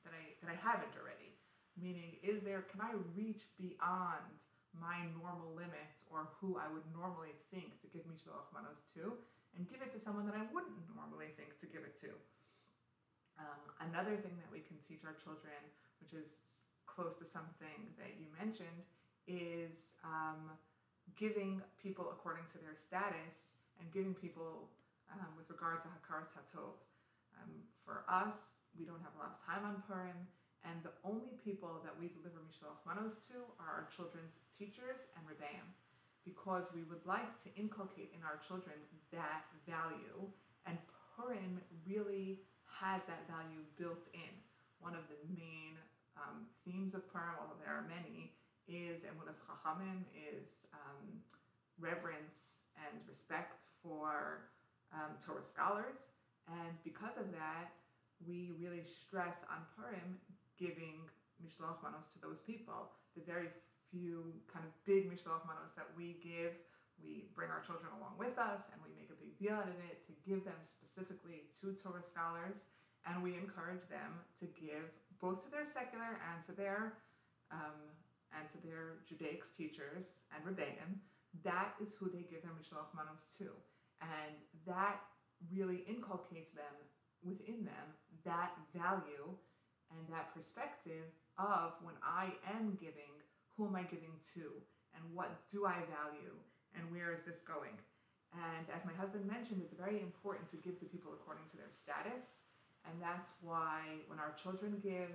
that 0.06 0.14
I 0.14 0.24
that 0.40 0.48
I 0.48 0.56
haven't 0.56 0.94
already? 0.96 1.34
Meaning, 1.76 2.16
is 2.22 2.40
there 2.40 2.64
can 2.70 2.80
I 2.80 2.94
reach 3.12 3.48
beyond 3.58 4.44
my 4.72 5.04
normal 5.20 5.52
limits 5.52 6.08
or 6.08 6.32
who 6.40 6.56
I 6.56 6.64
would 6.72 6.86
normally 6.96 7.36
think 7.52 7.76
to 7.84 7.86
give 7.92 8.08
Mishloach 8.08 8.48
Manos 8.56 8.80
to 8.96 9.12
and 9.52 9.68
give 9.68 9.84
it 9.84 9.92
to 9.92 10.00
someone 10.00 10.24
that 10.24 10.36
I 10.36 10.48
wouldn't 10.48 10.80
normally 10.96 11.28
think 11.36 11.60
to 11.60 11.66
give 11.68 11.84
it 11.84 11.96
to? 12.08 12.12
Um, 13.36 13.60
another 13.88 14.16
thing 14.16 14.36
that 14.40 14.48
we 14.52 14.64
can 14.64 14.76
teach 14.80 15.04
our 15.04 15.16
children, 15.16 15.56
which 16.00 16.12
is 16.16 16.40
close 16.84 17.16
to 17.20 17.24
something 17.24 17.92
that 17.96 18.20
you 18.20 18.28
mentioned, 18.36 18.84
is 19.26 19.94
um, 20.04 20.50
giving 21.16 21.62
people 21.82 22.10
according 22.10 22.44
to 22.52 22.58
their 22.58 22.76
status 22.76 23.56
and 23.80 23.90
giving 23.92 24.14
people 24.14 24.70
um, 25.12 25.28
with 25.36 25.48
regard 25.50 25.82
to 25.82 25.88
Hakaras 25.88 26.32
Hatov. 26.32 26.78
Um, 27.36 27.64
for 27.84 28.04
us, 28.08 28.56
we 28.78 28.84
don't 28.84 29.02
have 29.02 29.12
a 29.16 29.20
lot 29.20 29.36
of 29.36 29.38
time 29.44 29.64
on 29.68 29.82
Purim, 29.84 30.16
and 30.64 30.80
the 30.86 30.94
only 31.04 31.36
people 31.42 31.82
that 31.84 31.92
we 31.92 32.08
deliver 32.08 32.40
Mishloach 32.40 32.80
Manos 32.86 33.20
to 33.28 33.36
are 33.60 33.82
our 33.82 33.86
children's 33.92 34.40
teachers 34.54 35.10
and 35.18 35.22
Rebbeim, 35.26 35.66
because 36.24 36.70
we 36.72 36.86
would 36.86 37.02
like 37.04 37.36
to 37.42 37.48
inculcate 37.58 38.14
in 38.14 38.22
our 38.22 38.38
children 38.40 38.78
that 39.10 39.44
value, 39.68 40.24
and 40.64 40.78
Purim 41.16 41.60
really 41.84 42.40
has 42.80 43.02
that 43.04 43.28
value 43.28 43.60
built 43.76 44.06
in. 44.14 44.32
One 44.80 44.94
of 44.96 45.04
the 45.12 45.20
main 45.34 45.76
um, 46.16 46.48
themes 46.64 46.94
of 46.94 47.04
Purim, 47.12 47.36
although 47.36 47.58
there 47.60 47.74
are 47.74 47.84
many, 47.90 48.32
is 48.68 49.02
Emunas 49.02 49.40
Chachamim, 49.42 50.06
is 50.14 50.66
um, 50.72 51.20
reverence 51.78 52.62
and 52.76 53.00
respect 53.08 53.58
for 53.82 54.48
um, 54.92 55.16
Torah 55.24 55.44
scholars. 55.44 56.14
And 56.48 56.74
because 56.84 57.16
of 57.18 57.30
that, 57.32 57.72
we 58.26 58.54
really 58.58 58.84
stress 58.84 59.42
on 59.50 59.66
Purim 59.74 60.18
giving 60.58 61.02
Mishloach 61.42 61.82
Manos 61.82 62.06
to 62.14 62.18
those 62.22 62.38
people. 62.46 62.90
The 63.18 63.22
very 63.26 63.50
few 63.90 64.32
kind 64.46 64.64
of 64.64 64.72
big 64.86 65.10
Mishloach 65.10 65.42
Manos 65.44 65.74
that 65.76 65.90
we 65.96 66.22
give, 66.22 66.54
we 67.02 67.26
bring 67.34 67.50
our 67.50 67.60
children 67.60 67.90
along 67.98 68.14
with 68.16 68.38
us 68.38 68.70
and 68.70 68.78
we 68.80 68.94
make 68.94 69.10
a 69.10 69.18
big 69.18 69.34
deal 69.36 69.58
out 69.58 69.66
of 69.66 69.78
it 69.90 70.06
to 70.06 70.12
give 70.22 70.46
them 70.46 70.56
specifically 70.62 71.50
to 71.60 71.74
Torah 71.74 72.02
scholars, 72.02 72.70
and 73.06 73.18
we 73.22 73.34
encourage 73.34 73.82
them 73.90 74.22
to 74.38 74.46
give 74.54 74.86
both 75.18 75.42
to 75.42 75.50
their 75.50 75.66
secular 75.66 76.22
and 76.30 76.38
to 76.46 76.52
their 76.54 76.94
um, 77.50 77.90
and 78.38 78.48
to 78.50 78.58
their 78.66 79.04
Judaic 79.08 79.44
teachers 79.56 80.24
and 80.34 80.44
Rebbeim. 80.44 81.00
That 81.44 81.74
is 81.80 81.94
who 81.94 82.10
they 82.10 82.24
give 82.28 82.42
their 82.42 82.52
Mishloach 82.52 82.92
Manos 82.94 83.24
to, 83.38 83.48
and 84.00 84.36
that 84.66 85.00
really 85.50 85.84
inculcates 85.88 86.52
them 86.52 86.76
within 87.24 87.64
them 87.64 87.86
that 88.24 88.52
value 88.74 89.32
and 89.90 90.02
that 90.12 90.34
perspective 90.34 91.08
of 91.38 91.72
when 91.82 91.94
I 92.04 92.32
am 92.52 92.76
giving, 92.80 93.12
who 93.56 93.66
am 93.66 93.76
I 93.76 93.82
giving 93.82 94.12
to, 94.34 94.52
and 94.94 95.02
what 95.12 95.30
do 95.50 95.64
I 95.64 95.80
value, 95.88 96.36
and 96.76 96.90
where 96.92 97.12
is 97.12 97.22
this 97.22 97.40
going? 97.40 97.76
And 98.32 98.64
as 98.72 98.84
my 98.84 98.96
husband 98.96 99.28
mentioned, 99.28 99.60
it's 99.60 99.76
very 99.76 100.00
important 100.00 100.48
to 100.50 100.56
give 100.56 100.80
to 100.80 100.86
people 100.88 101.12
according 101.12 101.44
to 101.52 101.56
their 101.56 101.72
status. 101.72 102.48
And 102.88 102.96
that's 103.00 103.32
why 103.40 104.00
when 104.08 104.18
our 104.18 104.32
children 104.40 104.80
give, 104.82 105.12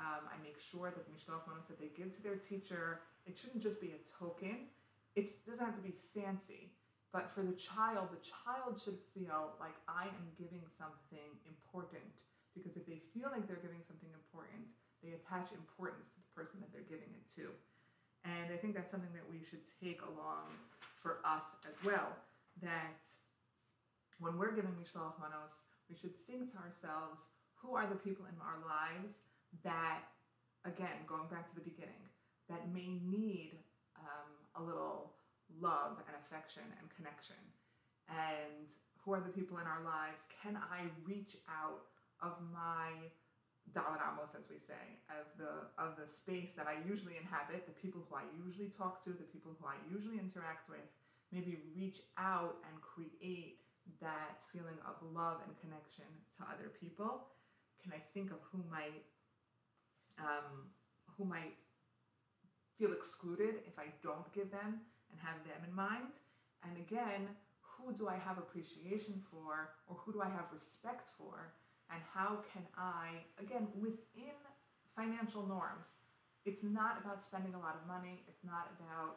um, 0.00 0.24
I 0.32 0.40
make 0.42 0.56
sure 0.56 0.88
that 0.88 1.04
the 1.04 1.12
Mishloach 1.12 1.44
Manos 1.44 1.68
that 1.68 1.76
they 1.76 1.92
give 1.92 2.16
to 2.16 2.22
their 2.24 2.40
teacher, 2.40 3.04
it 3.28 3.36
shouldn't 3.36 3.62
just 3.62 3.80
be 3.80 3.92
a 3.92 4.00
token. 4.08 4.72
It 5.14 5.28
doesn't 5.44 5.64
have 5.64 5.76
to 5.76 5.84
be 5.84 5.94
fancy. 6.16 6.72
But 7.12 7.28
for 7.28 7.42
the 7.42 7.52
child, 7.58 8.08
the 8.14 8.22
child 8.22 8.80
should 8.80 8.96
feel 9.12 9.58
like 9.60 9.76
I 9.84 10.08
am 10.08 10.26
giving 10.38 10.64
something 10.78 11.30
important. 11.44 12.24
Because 12.56 12.80
if 12.80 12.86
they 12.88 13.02
feel 13.12 13.28
like 13.28 13.44
they're 13.44 13.60
giving 13.60 13.82
something 13.84 14.10
important, 14.14 14.64
they 15.04 15.12
attach 15.14 15.52
importance 15.52 16.08
to 16.14 16.18
the 16.22 16.30
person 16.32 16.62
that 16.64 16.72
they're 16.72 16.88
giving 16.88 17.12
it 17.12 17.26
to. 17.36 17.52
And 18.24 18.52
I 18.52 18.56
think 18.56 18.72
that's 18.72 18.90
something 18.90 19.12
that 19.12 19.26
we 19.28 19.44
should 19.44 19.64
take 19.80 20.00
along 20.02 20.54
for 20.96 21.20
us 21.24 21.44
as 21.68 21.76
well 21.84 22.12
that 22.62 23.04
when 24.18 24.36
we're 24.36 24.52
giving 24.52 24.72
Mishloach 24.76 25.16
Manos, 25.16 25.66
we 25.88 25.96
should 25.96 26.14
think 26.28 26.52
to 26.52 26.58
ourselves, 26.60 27.32
who 27.56 27.74
are 27.74 27.86
the 27.86 27.96
people 27.96 28.26
in 28.28 28.36
our 28.40 28.60
lives 28.64 29.20
that, 29.64 30.06
again, 30.64 31.04
going 31.06 31.28
back 31.30 31.48
to 31.48 31.54
the 31.54 31.64
beginning, 31.64 32.02
that 32.48 32.72
may 32.72 32.98
need 33.02 33.58
um, 33.98 34.30
a 34.56 34.62
little 34.62 35.12
love 35.60 35.98
and 36.06 36.14
affection 36.26 36.64
and 36.78 36.86
connection? 36.96 37.38
And 38.08 38.70
who 39.04 39.14
are 39.14 39.20
the 39.20 39.32
people 39.32 39.58
in 39.58 39.66
our 39.66 39.82
lives? 39.84 40.26
Can 40.42 40.58
I 40.58 40.90
reach 41.06 41.36
out 41.48 41.86
of 42.22 42.36
my 42.52 43.10
Dalit 43.70 44.02
Amos, 44.02 44.34
as 44.34 44.50
we 44.50 44.58
say, 44.58 44.98
of 45.14 45.30
the 45.38 45.70
of 45.78 45.94
the 45.94 46.08
space 46.10 46.50
that 46.58 46.66
I 46.66 46.82
usually 46.82 47.14
inhabit, 47.16 47.70
the 47.70 47.76
people 47.78 48.02
who 48.08 48.18
I 48.18 48.26
usually 48.42 48.68
talk 48.68 48.98
to, 49.06 49.10
the 49.14 49.30
people 49.30 49.54
who 49.54 49.66
I 49.66 49.78
usually 49.86 50.18
interact 50.18 50.66
with, 50.66 50.82
maybe 51.30 51.62
reach 51.70 52.02
out 52.18 52.58
and 52.66 52.74
create 52.82 53.62
that 54.02 54.42
feeling 54.50 54.78
of 54.82 54.98
love 55.14 55.38
and 55.46 55.54
connection 55.62 56.08
to 56.38 56.40
other 56.50 56.74
people? 56.82 57.30
Can 57.82 57.94
I 57.94 58.02
think 58.12 58.34
of 58.34 58.42
who 58.50 58.58
might 58.68 59.06
um, 60.20 60.70
who 61.16 61.24
might 61.24 61.56
feel 62.78 62.92
excluded 62.92 63.60
if 63.66 63.78
I 63.78 63.92
don't 64.02 64.30
give 64.32 64.50
them 64.50 64.80
and 65.10 65.20
have 65.20 65.42
them 65.44 65.60
in 65.68 65.74
mind? 65.74 66.12
And 66.64 66.76
again, 66.76 67.28
who 67.60 67.92
do 67.92 68.08
I 68.08 68.16
have 68.16 68.38
appreciation 68.38 69.22
for 69.30 69.70
or 69.88 69.96
who 69.96 70.12
do 70.12 70.20
I 70.20 70.28
have 70.28 70.52
respect 70.52 71.10
for? 71.16 71.52
And 71.92 72.00
how 72.14 72.38
can 72.52 72.62
I, 72.76 73.24
again, 73.42 73.66
within 73.80 74.36
financial 74.94 75.46
norms, 75.46 75.98
it's 76.44 76.62
not 76.62 77.00
about 77.02 77.22
spending 77.22 77.54
a 77.54 77.58
lot 77.58 77.76
of 77.80 77.86
money, 77.88 78.22
it's 78.28 78.44
not 78.44 78.70
about 78.78 79.16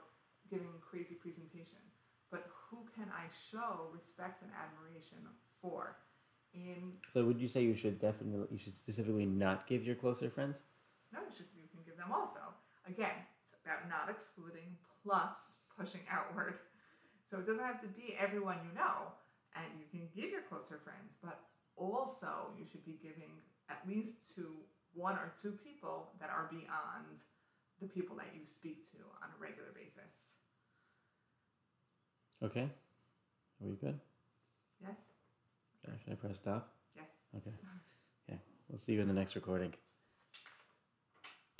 giving 0.49 0.67
crazy 0.81 1.15
presentation 1.15 1.79
but 2.33 2.49
who 2.49 2.79
can 2.95 3.05
I 3.13 3.29
show 3.29 3.89
respect 3.93 4.41
and 4.41 4.51
admiration 4.57 5.19
for? 5.61 5.95
in 6.55 6.93
So 7.13 7.23
would 7.25 7.39
you 7.39 7.47
say 7.47 7.61
you 7.63 7.75
should 7.75 7.99
definitely 7.99 8.47
you 8.51 8.57
should 8.57 8.75
specifically 8.75 9.25
not 9.25 9.67
give 9.67 9.85
your 9.85 9.95
closer 9.95 10.29
friends? 10.29 10.63
No, 11.13 11.21
you 11.55 11.69
can 11.69 11.85
give 11.85 11.95
them 11.95 12.09
also. 12.11 12.41
Again, 12.89 13.15
it's 13.39 13.53
about 13.61 13.87
not 13.87 14.09
excluding 14.09 14.75
plus 15.05 15.61
pushing 15.77 16.01
outward. 16.09 16.59
So 17.29 17.39
it 17.39 17.47
doesn't 17.47 17.63
have 17.63 17.81
to 17.81 17.87
be 17.87 18.17
everyone 18.19 18.57
you 18.65 18.73
know, 18.75 19.13
and 19.55 19.65
you 19.77 19.85
can 19.89 20.09
give 20.13 20.31
your 20.31 20.41
closer 20.49 20.81
friends, 20.81 21.13
but 21.21 21.39
also 21.77 22.51
you 22.57 22.65
should 22.65 22.85
be 22.85 22.97
giving 23.01 23.39
at 23.69 23.81
least 23.87 24.35
to 24.35 24.51
one 24.93 25.15
or 25.15 25.33
two 25.41 25.57
people 25.63 26.11
that 26.19 26.29
are 26.29 26.49
beyond 26.51 27.21
the 27.81 27.87
people 27.87 28.15
that 28.17 28.29
you 28.33 28.45
speak 28.45 28.89
to 28.91 28.97
on 29.21 29.29
a 29.29 29.41
regular 29.41 29.69
basis. 29.73 30.37
Okay. 32.43 32.69
Are 33.61 33.69
we 33.69 33.75
good? 33.75 33.99
Yes? 34.81 34.97
Should 36.03 36.13
I 36.13 36.15
press 36.15 36.37
stop? 36.37 36.73
Yes. 36.95 37.05
Okay. 37.37 37.55
Okay. 38.29 38.39
We'll 38.69 38.77
see 38.77 38.93
you 38.93 39.01
in 39.01 39.07
the 39.07 39.13
next 39.13 39.35
recording. 39.35 39.73